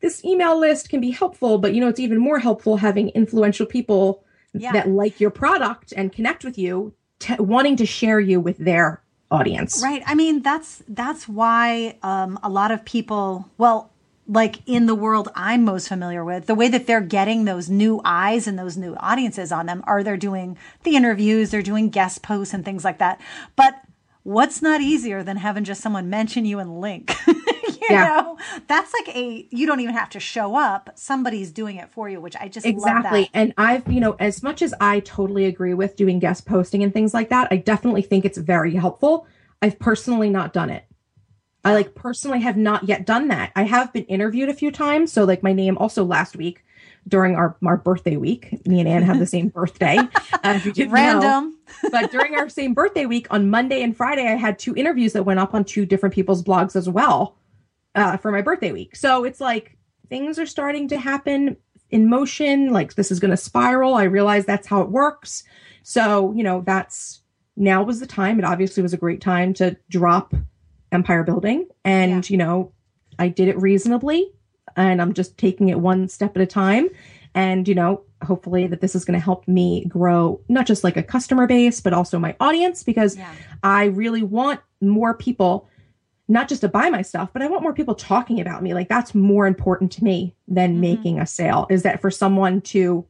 [0.00, 3.66] this email list can be helpful, but you know, it's even more helpful having influential
[3.66, 4.72] people yeah.
[4.72, 6.92] that like your product and connect with you,
[7.22, 9.00] t- wanting to share you with their
[9.30, 9.80] audience.
[9.82, 10.02] Right.
[10.06, 13.90] I mean, that's that's why um, a lot of people, well,
[14.28, 18.00] like in the world I'm most familiar with, the way that they're getting those new
[18.04, 22.22] eyes and those new audiences on them are they're doing the interviews, they're doing guest
[22.22, 23.20] posts and things like that.
[23.56, 23.80] But
[24.22, 27.14] what's not easier than having just someone mention you and link?
[27.90, 28.04] you yeah.
[28.04, 30.90] know, that's like a you don't even have to show up.
[30.94, 33.28] Somebody's doing it for you, which I just exactly.
[33.34, 36.92] And I've you know, as much as I totally agree with doing guest posting and
[36.92, 39.26] things like that, I definitely think it's very helpful.
[39.60, 40.84] I've personally not done it.
[41.64, 43.52] I like personally have not yet done that.
[43.54, 45.12] I have been interviewed a few times.
[45.12, 46.64] So like my name also last week
[47.06, 49.98] during our, our birthday week, me and Anne have the same birthday.
[50.42, 51.50] Uh, Random.
[51.50, 51.52] Know.
[51.90, 55.24] but during our same birthday week on Monday and Friday, I had two interviews that
[55.24, 57.36] went up on two different people's blogs as well
[57.94, 58.96] uh, for my birthday week.
[58.96, 59.76] So it's like
[60.08, 61.56] things are starting to happen
[61.90, 62.70] in motion.
[62.70, 63.94] Like this is going to spiral.
[63.94, 65.44] I realize that's how it works.
[65.82, 67.22] So, you know, that's
[67.56, 68.38] now was the time.
[68.38, 70.34] It obviously was a great time to drop
[70.90, 71.68] empire building.
[71.84, 72.32] And, yeah.
[72.32, 72.72] you know,
[73.18, 74.30] I did it reasonably
[74.76, 76.88] and I'm just taking it one step at a time.
[77.34, 80.96] And, you know, hopefully that this is going to help me grow not just like
[80.96, 83.32] a customer base, but also my audience because yeah.
[83.62, 85.68] I really want more people
[86.28, 88.74] not just to buy my stuff, but I want more people talking about me.
[88.74, 90.80] Like that's more important to me than mm-hmm.
[90.80, 93.06] making a sale is that for someone to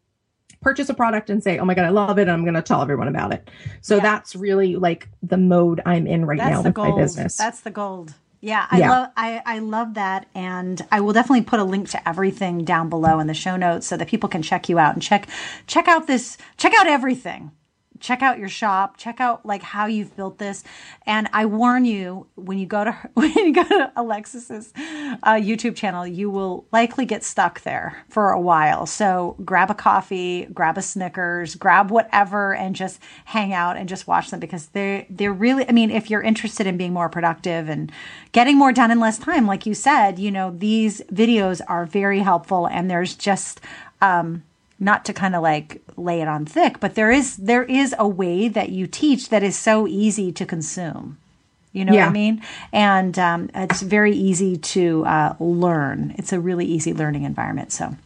[0.61, 2.63] purchase a product and say, "Oh my god, I love it," and I'm going to
[2.63, 3.51] tell everyone about it.
[3.81, 4.03] So yeah.
[4.03, 6.97] that's really like the mode I'm in right that's now with gold.
[6.97, 7.37] my business.
[7.37, 8.15] That's the gold.
[8.41, 8.91] Yeah, I yeah.
[8.91, 12.89] love I, I love that, and I will definitely put a link to everything down
[12.89, 15.29] below in the show notes so that people can check you out and check
[15.67, 17.53] check out this check out everything
[18.03, 20.65] check out your shop, check out like how you've built this.
[21.07, 25.77] And I warn you, when you go to when you go to Alexis's uh, YouTube
[25.77, 28.85] channel, you will likely get stuck there for a while.
[28.85, 34.07] So grab a coffee, grab a Snickers, grab whatever, and just hang out and just
[34.07, 35.67] watch them because they they're really.
[35.69, 37.91] I mean, if you're interested in being more productive and
[38.33, 42.19] getting more done in less time, like you said, you know, these videos are very
[42.19, 43.61] helpful, and there's just
[44.01, 44.43] um,
[44.83, 48.09] not to kind of like lay it on thick, but there is there is a
[48.09, 51.19] way that you teach that is so easy to consume.
[51.73, 52.05] You know yeah.
[52.05, 52.43] what I mean?
[52.73, 56.15] And um, it's very easy to uh, learn.
[56.19, 57.73] It's a really easy learning environment.
[57.73, 57.97] So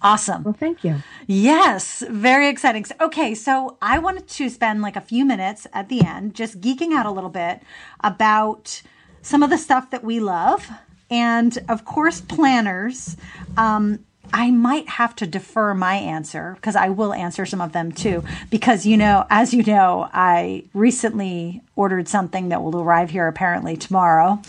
[0.00, 0.44] awesome.
[0.44, 1.02] Well, thank you.
[1.26, 2.86] Yes, very exciting.
[3.00, 6.92] Okay, so I wanted to spend like a few minutes at the end just geeking
[6.92, 7.60] out a little bit
[8.02, 8.82] about
[9.20, 10.70] some of the stuff that we love.
[11.10, 13.16] And of course, planners.
[13.56, 17.92] Um, I might have to defer my answer because I will answer some of them
[17.92, 18.24] too.
[18.50, 23.76] Because, you know, as you know, I recently ordered something that will arrive here apparently
[23.76, 24.40] tomorrow.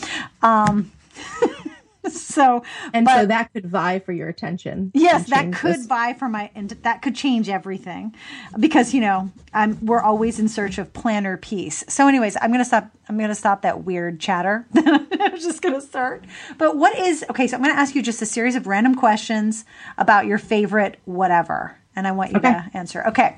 [0.42, 0.92] Um,
[2.10, 5.86] so and but, so that could vie for your attention yes that could this.
[5.86, 8.16] vie for my and that could change everything
[8.58, 11.84] because you know I'm, we're always in search of planner peace.
[11.90, 14.66] So anyways i'm gonna stop i'm gonna stop that weird chatter.
[14.76, 16.24] I'm just gonna start.
[16.58, 19.66] But what is okay so i'm gonna ask you just a series of random questions
[19.98, 22.54] about your favorite whatever and i want you okay.
[22.54, 23.06] to answer.
[23.08, 23.38] Okay.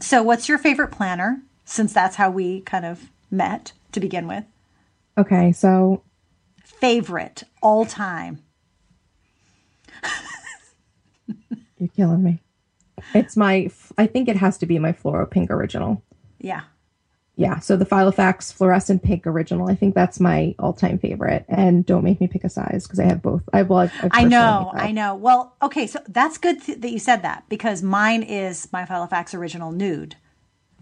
[0.00, 4.44] So what's your favorite planner since that's how we kind of met to begin with?
[5.18, 6.02] Okay so
[6.80, 8.42] favorite all time?
[11.78, 12.40] You're killing me.
[13.14, 16.02] It's my, I think it has to be my Fluoro Pink original.
[16.38, 16.62] Yeah.
[17.38, 17.60] Yeah.
[17.60, 21.44] So the Filofax fluorescent pink original, I think that's my all time favorite.
[21.48, 23.42] And don't make me pick a size because I have both.
[23.52, 25.14] I well, I've, I've i know, I know.
[25.14, 25.86] Well, okay.
[25.86, 30.16] So that's good th- that you said that because mine is my Filofax original nude.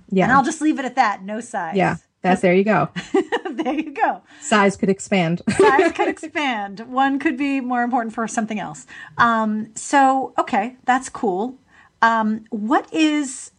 [0.08, 0.24] Yeah.
[0.24, 1.22] And I'll just leave it at that.
[1.22, 1.76] No size.
[1.76, 1.96] Yeah.
[2.26, 2.88] That's there you go.
[3.52, 4.22] there you go.
[4.40, 5.42] Size could expand.
[5.56, 6.80] Size could expand.
[6.80, 8.86] One could be more important for something else.
[9.18, 11.56] Um, so okay, that's cool.
[12.02, 13.52] Um, what is?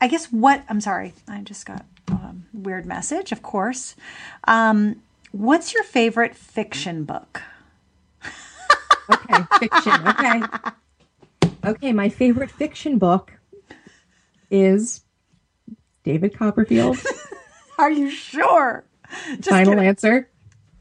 [0.00, 1.14] I guess what I'm sorry.
[1.28, 3.32] I just got a weird message.
[3.32, 3.94] Of course.
[4.44, 7.42] Um, what's your favorite fiction book?
[9.10, 10.08] okay, fiction.
[10.08, 10.42] Okay.
[11.64, 13.32] Okay, my favorite fiction book
[14.50, 15.02] is
[16.04, 16.98] David Copperfield.
[17.78, 18.84] Are you sure?
[19.36, 19.88] Just Final kidding.
[19.88, 20.28] answer.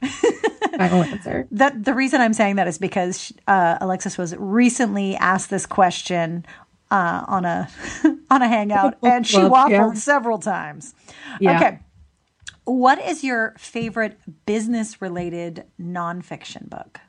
[0.78, 1.48] Final answer.
[1.52, 6.46] That the reason I'm saying that is because uh, Alexis was recently asked this question
[6.90, 7.70] uh, on a
[8.32, 9.94] on a hangout, and she waffled yeah.
[9.94, 10.96] several times.
[11.40, 11.58] Yeah.
[11.58, 11.80] Okay,
[12.66, 17.00] what is your favorite business related nonfiction book?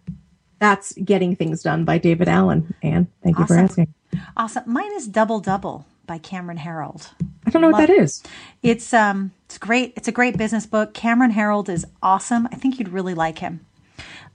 [0.59, 2.75] That's Getting Things Done by David Allen.
[2.83, 3.57] Anne, thank you awesome.
[3.57, 3.95] for asking.
[4.37, 4.65] Awesome.
[4.67, 7.11] Mine is Double Double by Cameron Herold.
[7.47, 8.23] I don't know Love what that is.
[8.63, 9.93] It's um it's great.
[9.97, 10.95] It's a great business book.
[10.95, 12.49] Cameron Herold is awesome.
[12.53, 13.65] I think you'd really like him.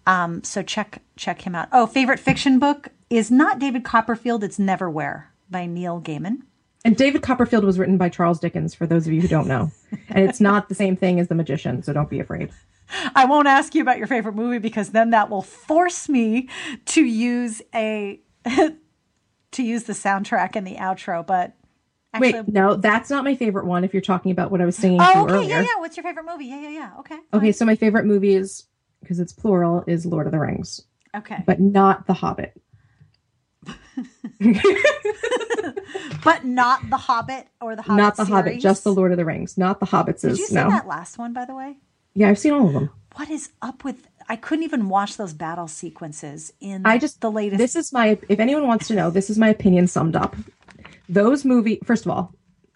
[0.05, 1.67] Um, so check check him out.
[1.71, 4.43] Oh, favorite fiction book is not David Copperfield.
[4.43, 6.43] It's Neverwhere by Neil Gaiman.
[6.85, 8.73] And David Copperfield was written by Charles Dickens.
[8.73, 9.71] For those of you who don't know,
[10.09, 11.83] and it's not the same thing as The Magician.
[11.83, 12.51] So don't be afraid.
[13.13, 16.47] I won't ask you about your favorite movie because then that will force me
[16.85, 18.21] to use a
[19.51, 21.25] to use the soundtrack in the outro.
[21.25, 21.56] But
[22.13, 23.83] Actually, Wait, no, that's not my favorite one.
[23.83, 25.49] If you're talking about what I was singing oh, okay, earlier.
[25.49, 25.79] yeah, yeah.
[25.79, 26.45] What's your favorite movie?
[26.45, 26.91] Yeah, yeah, yeah.
[26.99, 27.17] Okay.
[27.33, 28.65] Okay, so my favorite movie is
[29.01, 30.81] because it's plural is Lord of the Rings.
[31.15, 31.43] Okay.
[31.45, 32.59] But not The Hobbit.
[36.23, 37.97] but not The Hobbit or The Hobbit.
[37.97, 38.35] Not The series?
[38.35, 40.21] Hobbit, just The Lord of the Rings, not The Hobbits.
[40.21, 40.69] Did you see no.
[40.69, 41.77] that last one, by the way?
[42.13, 42.89] Yeah, I've seen all of them.
[43.15, 44.07] What is up with?
[44.29, 46.85] I couldn't even watch those battle sequences in.
[46.85, 47.57] I just the latest.
[47.57, 48.17] This is my.
[48.29, 50.35] If anyone wants to know, this is my opinion summed up
[51.09, 52.33] those movie first of all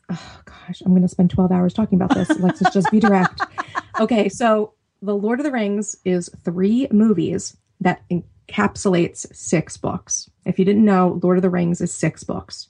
[0.09, 2.29] oh gosh i'm going to spend 12 hours talking about this.
[2.39, 3.41] Let's just be direct.
[3.99, 10.29] Okay so the lord of the rings is three movies that encapsulates six books.
[10.45, 12.67] If you didn't know lord of the rings is six books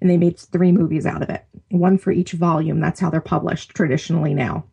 [0.00, 1.44] and they made three movies out of it.
[1.70, 2.80] One for each volume.
[2.80, 4.64] That's how they're published traditionally now.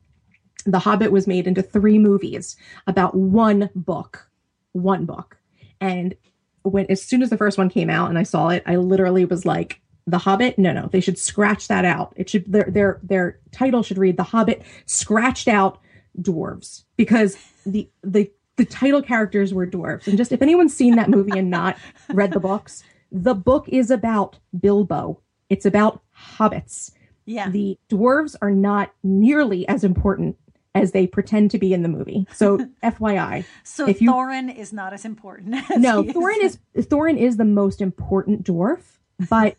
[0.65, 2.55] The hobbit was made into three movies
[2.87, 4.27] about one book
[4.71, 5.37] one book.
[5.81, 6.15] And
[6.63, 9.25] when as soon as the first one came out and i saw it i literally
[9.25, 10.57] was like the Hobbit.
[10.57, 12.13] No, no, they should scratch that out.
[12.15, 15.79] It should their their their title should read The Hobbit scratched out
[16.19, 20.07] dwarves because the the the title characters were dwarves.
[20.07, 21.77] And just if anyone's seen that movie and not
[22.09, 25.21] read the books, the book is about Bilbo.
[25.49, 26.01] It's about
[26.37, 26.91] hobbits.
[27.25, 27.49] Yeah.
[27.49, 30.35] The dwarves are not nearly as important
[30.75, 32.27] as they pretend to be in the movie.
[32.33, 33.45] So FYI.
[33.63, 35.55] So if you, Thorin is not as important.
[35.71, 36.59] As no, Thorin is.
[36.73, 38.81] is Thorin is the most important dwarf,
[39.29, 39.57] but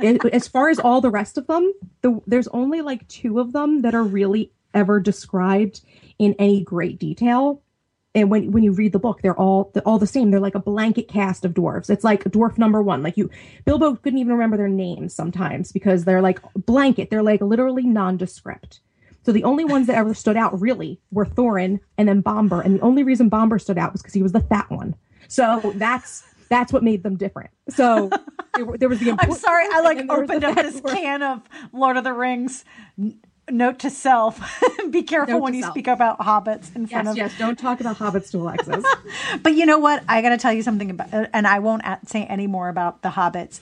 [0.00, 1.72] as far as all the rest of them,
[2.02, 5.80] the, there's only like two of them that are really ever described
[6.18, 7.62] in any great detail.
[8.14, 10.30] And when when you read the book, they're all they're all the same.
[10.30, 11.90] They're like a blanket cast of dwarves.
[11.90, 13.02] It's like dwarf number one.
[13.02, 13.28] Like you,
[13.66, 17.10] Bilbo couldn't even remember their names sometimes because they're like blanket.
[17.10, 18.80] They're like literally nondescript.
[19.26, 22.64] So the only ones that ever stood out really were Thorin and then Bombur.
[22.64, 24.94] And the only reason Bombur stood out was because he was the fat one.
[25.28, 27.50] So that's that's what made them different.
[27.68, 28.10] So
[28.54, 29.16] there, there was the.
[29.18, 30.92] I'm sorry, I like and then there was opened up this word.
[30.94, 31.42] can of
[31.72, 32.64] Lord of the Rings.
[32.98, 33.18] N-
[33.48, 34.40] Note to self:
[34.90, 35.72] Be careful Note when you self.
[35.72, 37.16] speak about hobbits in front of.
[37.16, 37.32] yes.
[37.38, 38.84] Don't talk about hobbits to Alexis.
[39.42, 40.02] But you know what?
[40.08, 43.10] I got to tell you something about, and I won't say any more about the
[43.10, 43.60] hobbits.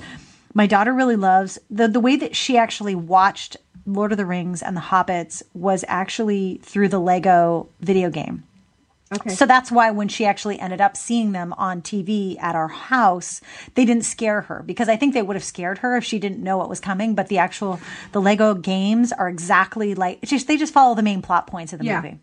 [0.55, 4.63] My daughter really loves the the way that she actually watched Lord of the Rings
[4.63, 8.45] and the Hobbits was actually through the Lego video game.
[9.15, 9.31] Okay.
[9.31, 13.41] So that's why when she actually ended up seeing them on TV at our house,
[13.75, 16.43] they didn't scare her because I think they would have scared her if she didn't
[16.43, 17.15] know what was coming.
[17.15, 17.81] But the actual
[18.13, 21.73] the Lego games are exactly like it's just they just follow the main plot points
[21.73, 22.19] of the Yeah, movie.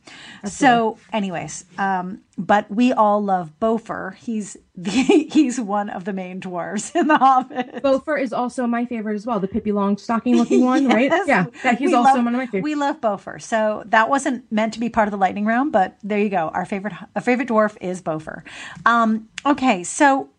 [0.45, 4.15] So, anyways, um, but we all love Bofur.
[4.15, 4.89] He's the,
[5.31, 7.81] he's one of the main dwarves in the Hobbit.
[7.83, 9.39] Bofur is also my favorite as well.
[9.39, 11.09] The Pippi Longstocking looking one, right?
[11.11, 11.27] Yes.
[11.27, 12.63] Yeah, that he's We also love- one of my favorites.
[12.63, 13.41] We love Bofur.
[13.41, 16.49] So that wasn't meant to be part of the lightning round, but there you go.
[16.53, 18.43] Our favorite, a favorite dwarf is Bofur.
[18.85, 20.29] Um, okay, so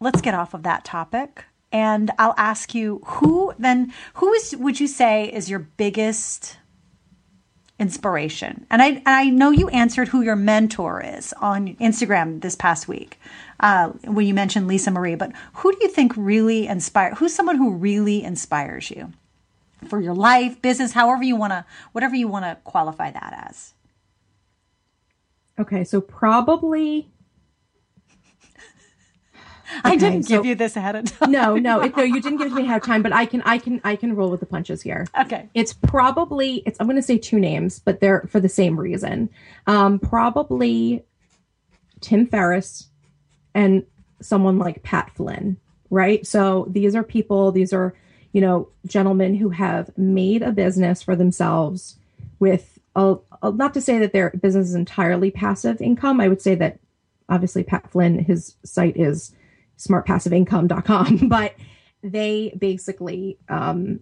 [0.00, 4.78] let's get off of that topic, and I'll ask you who then who is would
[4.80, 6.58] you say is your biggest
[7.78, 8.66] inspiration?
[8.70, 12.88] And I and I know you answered who your mentor is on Instagram this past
[12.88, 13.18] week.
[13.58, 17.14] Uh, when you mentioned Lisa Marie, but who do you think really inspire?
[17.14, 19.12] Who's someone who really inspires you?
[19.88, 23.74] for your life, business, however you want to, whatever you want to qualify that as.
[25.58, 27.08] Okay, so probably
[29.84, 31.30] I Okay, didn't so- give you this ahead of time.
[31.32, 32.02] no, no, it, no.
[32.02, 34.30] You didn't give me ahead of time, but I can, I can, I can roll
[34.30, 35.06] with the punches here.
[35.20, 35.48] Okay.
[35.54, 39.28] It's probably it's I'm going to say two names, but they're for the same reason.
[39.66, 41.04] Um, probably
[42.00, 42.88] Tim Ferriss
[43.54, 43.84] and
[44.20, 45.56] someone like Pat Flynn,
[45.90, 46.26] right?
[46.26, 47.94] So these are people, these are
[48.32, 51.96] you know gentlemen who have made a business for themselves
[52.38, 56.20] with a, a not to say that their business is entirely passive income.
[56.20, 56.78] I would say that
[57.28, 59.32] obviously Pat Flynn his site is
[59.78, 61.54] smartpassiveincome.com, but
[62.02, 64.00] they basically um,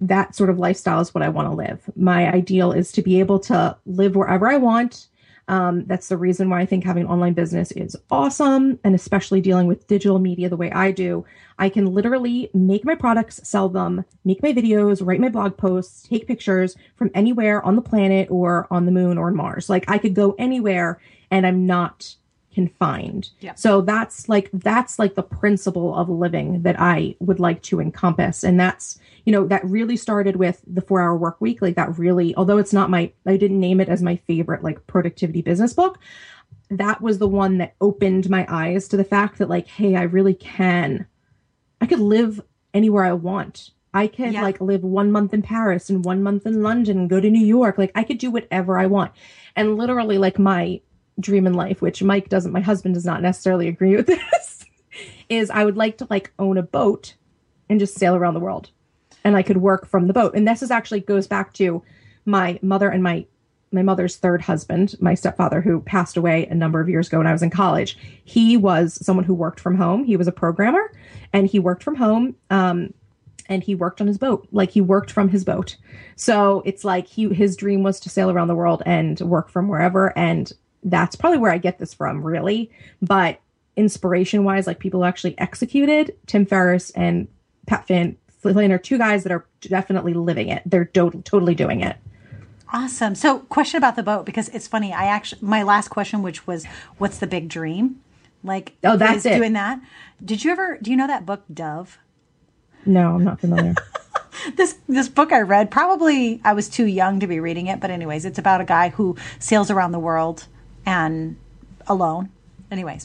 [0.00, 1.82] that sort of lifestyle is what I want to live.
[1.96, 5.08] My ideal is to be able to live wherever I want.
[5.46, 9.42] Um, that's the reason why I think having an online business is awesome, and especially
[9.42, 11.26] dealing with digital media the way I do.
[11.58, 16.08] I can literally make my products, sell them, make my videos, write my blog posts,
[16.08, 19.68] take pictures from anywhere on the planet or on the moon or Mars.
[19.68, 20.98] Like I could go anywhere,
[21.30, 22.16] and I'm not
[22.54, 23.30] confined.
[23.40, 23.54] Yeah.
[23.54, 28.44] So that's like that's like the principle of living that I would like to encompass
[28.44, 31.98] and that's you know that really started with the 4 hour work week like that
[31.98, 35.72] really although it's not my I didn't name it as my favorite like productivity business
[35.74, 35.98] book
[36.70, 40.02] that was the one that opened my eyes to the fact that like hey I
[40.02, 41.06] really can
[41.80, 42.40] I could live
[42.72, 43.70] anywhere I want.
[43.92, 44.42] I could Yeah.
[44.42, 47.44] like live one month in Paris and one month in London and go to New
[47.46, 47.78] York.
[47.78, 49.12] Like I could do whatever I want.
[49.54, 50.80] And literally like my
[51.20, 54.64] dream in life, which Mike doesn't, my husband does not necessarily agree with this,
[55.28, 57.14] is I would like to like own a boat
[57.68, 58.70] and just sail around the world.
[59.24, 60.34] And I could work from the boat.
[60.34, 61.82] And this is actually goes back to
[62.24, 63.26] my mother and my
[63.72, 67.26] my mother's third husband, my stepfather, who passed away a number of years ago when
[67.26, 67.98] I was in college.
[68.24, 70.04] He was someone who worked from home.
[70.04, 70.92] He was a programmer
[71.32, 72.36] and he worked from home.
[72.50, 72.94] Um,
[73.48, 75.76] and he worked on his boat like he worked from his boat
[76.16, 79.68] so it's like he his dream was to sail around the world and work from
[79.68, 80.52] wherever and
[80.84, 82.70] that's probably where i get this from really
[83.02, 83.40] but
[83.76, 87.26] inspiration wise like people who actually executed tim ferriss and
[87.66, 91.80] pat finn flynn are two guys that are definitely living it they're do- totally doing
[91.80, 91.96] it
[92.72, 93.14] Awesome.
[93.14, 94.92] So, question about the boat because it's funny.
[94.92, 96.64] I actually my last question, which was,
[96.98, 98.00] "What's the big dream?"
[98.42, 99.36] Like, Oh, that's it.
[99.36, 99.80] Doing that.
[100.24, 100.78] Did you ever?
[100.82, 101.98] Do you know that book, Dove?
[102.86, 103.74] no i'm not familiar
[104.56, 107.90] this this book I read probably I was too young to be reading it, but
[107.90, 110.46] anyways, it's about a guy who sails around the world
[110.86, 111.36] and
[111.86, 112.30] alone.
[112.70, 113.04] Anyways,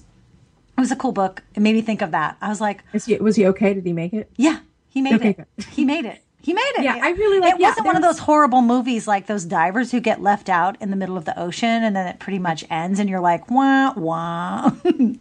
[0.78, 1.44] it was a cool book.
[1.56, 2.38] It made me think of that.
[2.42, 4.60] I was like, Is he, was he okay did he make it yeah,
[4.90, 5.66] he made Okay, it.
[5.66, 6.22] He made it.
[6.42, 6.84] He made it.
[6.84, 9.92] Yeah, I really like- It yeah, wasn't one of those horrible movies like those divers
[9.92, 12.64] who get left out in the middle of the ocean and then it pretty much
[12.70, 14.72] ends and you're like, wah wah.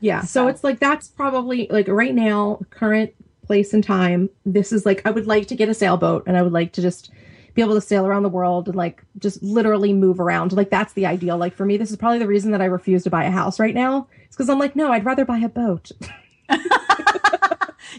[0.00, 0.20] Yeah.
[0.20, 3.12] So, So- it's like that's probably like right now, current
[3.46, 4.28] place and time.
[4.44, 6.82] This is like I would like to get a sailboat and I would like to
[6.82, 7.10] just
[7.58, 10.52] be able to sail around the world and like just literally move around.
[10.52, 11.36] Like that's the ideal.
[11.36, 13.58] Like for me, this is probably the reason that I refuse to buy a house
[13.58, 14.06] right now.
[14.26, 15.90] It's because I'm like, no, I'd rather buy a boat.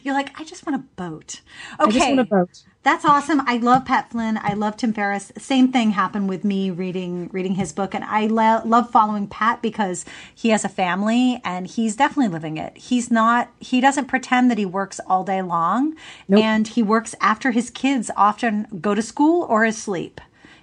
[0.04, 1.42] you're like, I just want a boat.
[1.84, 2.16] I just Okay.
[2.16, 2.64] want a boat.
[2.84, 3.42] That's awesome.
[3.46, 4.40] I love Pat Flynn.
[4.42, 5.32] I love Tim Ferriss.
[5.38, 9.62] Same thing happened with me reading reading his book, and I lo- love following Pat
[9.62, 12.78] because he has a family and he's definitely living it.
[12.78, 13.52] He's not.
[13.60, 15.96] He doesn't pretend that he works all day long,
[16.34, 20.22] and he works after his kids often go to school or asleep.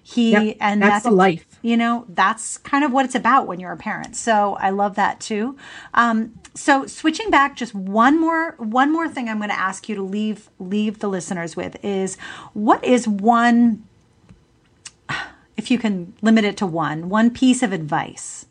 [0.09, 1.45] He Yep, and that's that's, the life.
[1.63, 4.15] You know, that's kind of what it's about when you're a parent.
[4.15, 5.57] So I love that too.
[5.95, 9.97] Um, so switching back, just one more one more thing I'm going to ask you
[9.97, 12.17] to leave leave the listeners with is
[12.53, 13.83] what is one
[15.57, 18.47] if you can limit it to one, one piece of advice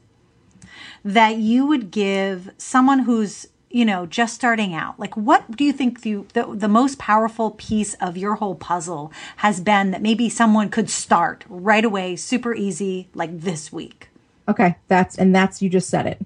[1.05, 4.97] that you would give someone who's you know just starting out?
[4.97, 9.11] Like what do you think the, the, the most powerful piece of your whole puzzle
[9.37, 14.07] has been that maybe someone could start right away super easy like this week?
[14.47, 16.25] Okay that's and that's you just said it.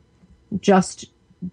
[0.61, 1.05] Just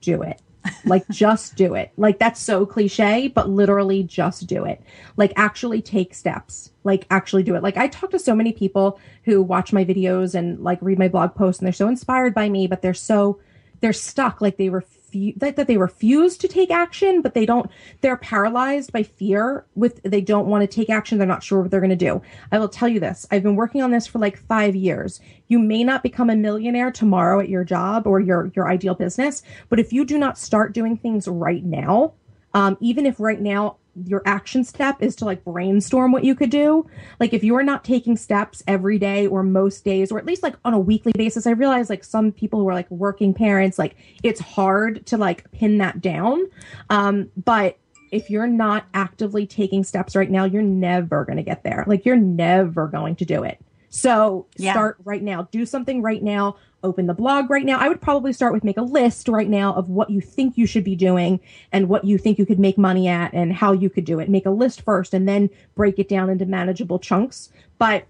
[0.02, 0.42] do it.
[0.84, 1.92] Like just do it.
[1.96, 4.82] Like that's so cliche but literally just do it.
[5.16, 6.72] Like actually take steps.
[6.84, 7.62] Like actually do it.
[7.62, 11.08] Like i talk to so many people who watch my videos and like read my
[11.08, 13.40] blog posts and they're so inspired by me but they're so
[13.80, 14.42] they're stuck.
[14.42, 15.05] Like they refuse
[15.36, 20.02] that, that they refuse to take action but they don't they're paralyzed by fear with
[20.02, 22.20] they don't want to take action they're not sure what they're going to do.
[22.52, 25.20] I will tell you this i've been working on this for like five years.
[25.48, 29.42] You may not become a millionaire tomorrow at your job or your your ideal business
[29.68, 32.14] but if you do not start doing things right now
[32.54, 36.50] um, even if right now your action step is to like brainstorm what you could
[36.50, 36.88] do.
[37.18, 40.56] Like if you're not taking steps every day or most days or at least like
[40.64, 43.96] on a weekly basis, I realize like some people who are like working parents, like
[44.22, 46.44] it's hard to like pin that down.
[46.90, 47.78] Um, but
[48.12, 51.84] if you're not actively taking steps right now, you're never going to get there.
[51.86, 53.60] Like you're never going to do it.
[53.88, 54.72] So yeah.
[54.72, 55.48] start right now.
[55.50, 57.78] Do something right now open the blog right now.
[57.78, 60.66] I would probably start with make a list right now of what you think you
[60.66, 61.40] should be doing
[61.72, 64.28] and what you think you could make money at and how you could do it.
[64.28, 67.50] Make a list first and then break it down into manageable chunks.
[67.78, 68.06] But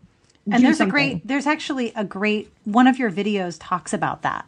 [0.51, 0.89] and there's something.
[0.89, 4.47] a great there's actually a great one of your videos talks about that.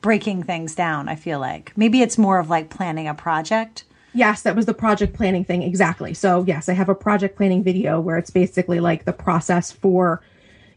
[0.00, 1.72] Breaking things down, I feel like.
[1.76, 3.84] Maybe it's more of like planning a project.
[4.14, 6.14] Yes, that was the project planning thing exactly.
[6.14, 10.22] So, yes, I have a project planning video where it's basically like the process for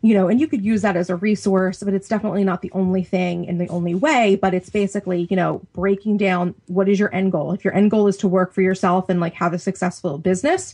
[0.01, 2.71] you know, and you could use that as a resource, but it's definitely not the
[2.71, 4.37] only thing and the only way.
[4.41, 7.51] But it's basically, you know, breaking down what is your end goal.
[7.51, 10.73] If your end goal is to work for yourself and like have a successful business,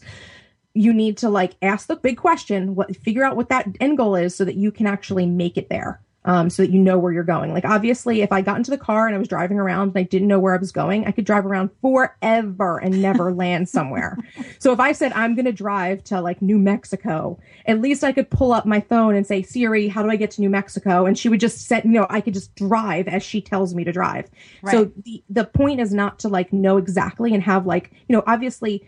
[0.76, 4.16] you need to like ask the big question, what figure out what that end goal
[4.16, 7.14] is so that you can actually make it there um, so that you know where
[7.14, 7.54] you're going.
[7.54, 10.04] Like, obviously, if I got into the car and I was driving around and I
[10.04, 14.18] didn't know where I was going, I could drive around forever and never land somewhere.
[14.60, 18.12] So if I said I'm going to drive to like New Mexico, at least I
[18.12, 21.06] could pull up my phone and say, Siri, how do I get to New Mexico?
[21.06, 23.84] And she would just set, you know, I could just drive as she tells me
[23.84, 24.28] to drive.
[24.64, 24.72] Right.
[24.72, 28.24] So the, the point is not to like know exactly and have like, you know,
[28.26, 28.88] obviously,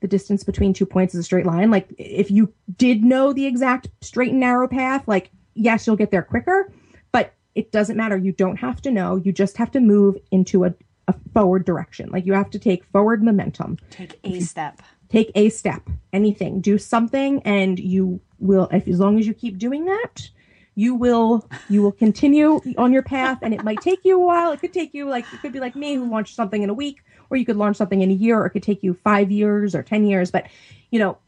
[0.00, 1.70] the distance between two points is a straight line.
[1.70, 6.10] Like if you did know the exact straight and narrow path, like yes, you'll get
[6.10, 6.72] there quicker,
[7.12, 8.16] but it doesn't matter.
[8.16, 9.16] You don't have to know.
[9.16, 10.74] You just have to move into a,
[11.08, 12.10] a forward direction.
[12.10, 13.78] Like you have to take forward momentum.
[13.90, 14.82] Take a step.
[15.08, 15.82] Take a step.
[16.12, 16.60] Anything.
[16.60, 18.68] Do something, and you will.
[18.72, 20.30] If as long as you keep doing that,
[20.74, 24.52] you will you will continue on your path and it might take you a while
[24.52, 26.74] it could take you like it could be like me who launched something in a
[26.74, 29.30] week or you could launch something in a year or it could take you five
[29.30, 30.46] years or ten years but
[30.90, 31.18] you know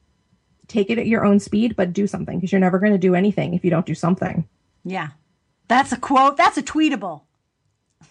[0.75, 3.15] take it at your own speed, but do something because you're never going to do
[3.15, 4.47] anything if you don't do something.
[4.85, 5.11] Yeah.
[5.69, 6.37] That's a quote.
[6.37, 7.23] That's a tweetable.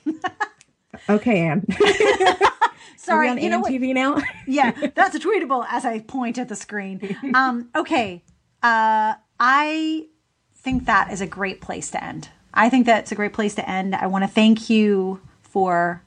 [1.09, 1.66] okay, Anne.
[2.97, 4.18] Sorry, on you know TV now?
[4.47, 7.18] yeah, that's a tweetable as I point at the screen.
[7.36, 8.24] Um, okay.
[8.61, 10.07] Uh, I
[10.55, 12.30] think that is a great place to end.
[12.53, 13.93] I think that's a great place to end.
[13.93, 16.01] I want to thank you for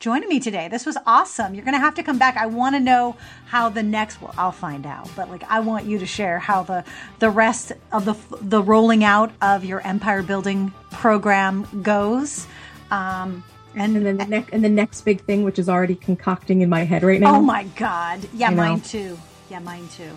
[0.00, 0.66] joining me today.
[0.68, 1.54] This was awesome.
[1.54, 2.36] You're going to have to come back.
[2.38, 5.84] I want to know how the next well, I'll find out, but like I want
[5.84, 6.84] you to share how the
[7.20, 12.46] the rest of the the rolling out of your empire building program goes.
[12.90, 13.44] Um
[13.76, 16.68] and, and then the next and the next big thing which is already concocting in
[16.68, 17.36] my head right now.
[17.36, 18.26] Oh my god.
[18.34, 19.18] Yeah, mine too.
[19.50, 20.10] Yeah, mine too.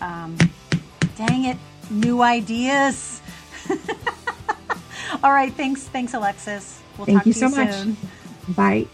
[0.00, 0.36] Um
[1.16, 1.56] dang it.
[1.90, 3.20] New ideas.
[5.22, 6.80] All right, thanks thanks Alexis.
[6.98, 7.96] We'll Thank you so you much.
[8.54, 8.86] Bye.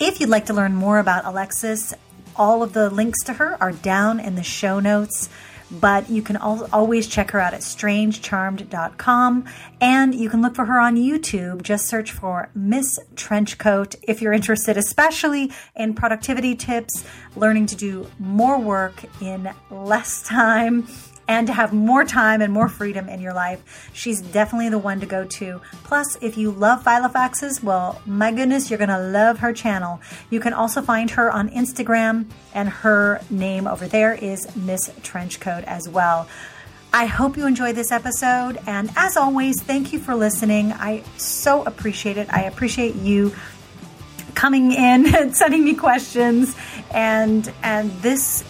[0.00, 1.94] If you'd like to learn more about Alexis,
[2.36, 5.28] all of the links to her are down in the show notes.
[5.70, 9.44] But you can always check her out at misstrenchcoat.com
[9.80, 11.62] and you can look for her on YouTube.
[11.62, 18.06] Just search for Miss Trenchcoat if you're interested, especially in productivity tips, learning to do
[18.18, 20.86] more work in less time
[21.26, 25.00] and to have more time and more freedom in your life, she's definitely the one
[25.00, 25.60] to go to.
[25.84, 30.00] Plus, if you love Filofaxes, well, my goodness, you're going to love her channel.
[30.30, 35.64] You can also find her on Instagram, and her name over there is Miss Trenchcoat
[35.64, 36.28] as well.
[36.92, 38.56] I hope you enjoyed this episode.
[38.66, 40.72] And as always, thank you for listening.
[40.72, 42.32] I so appreciate it.
[42.32, 43.34] I appreciate you
[44.34, 46.54] coming in and sending me questions
[46.92, 48.44] and and this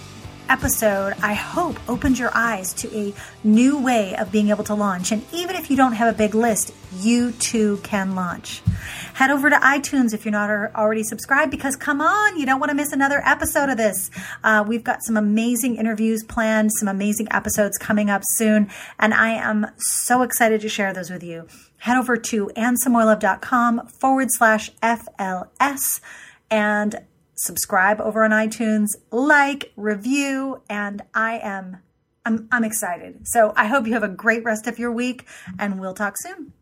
[0.55, 5.11] episode, I hope, opened your eyes to a new way of being able to launch.
[5.11, 8.63] And even if you don't have a big list, you too can launch.
[9.15, 12.71] Head over to iTunes if you're not already subscribed because come on, you don't want
[12.71, 14.13] to miss another episode of this.
[14.45, 19.31] Uh, we've got some amazing interviews planned, some amazing episodes coming up soon, and I
[19.31, 21.49] am so excited to share those with you.
[21.79, 26.01] Head over to annesamoilov.com forward slash FLS
[26.49, 27.03] and
[27.45, 31.79] subscribe over on iTunes, like, review, and I am
[32.27, 33.29] I'm, I'm excited.
[33.29, 35.27] So I hope you have a great rest of your week
[35.59, 36.55] and we'll talk soon.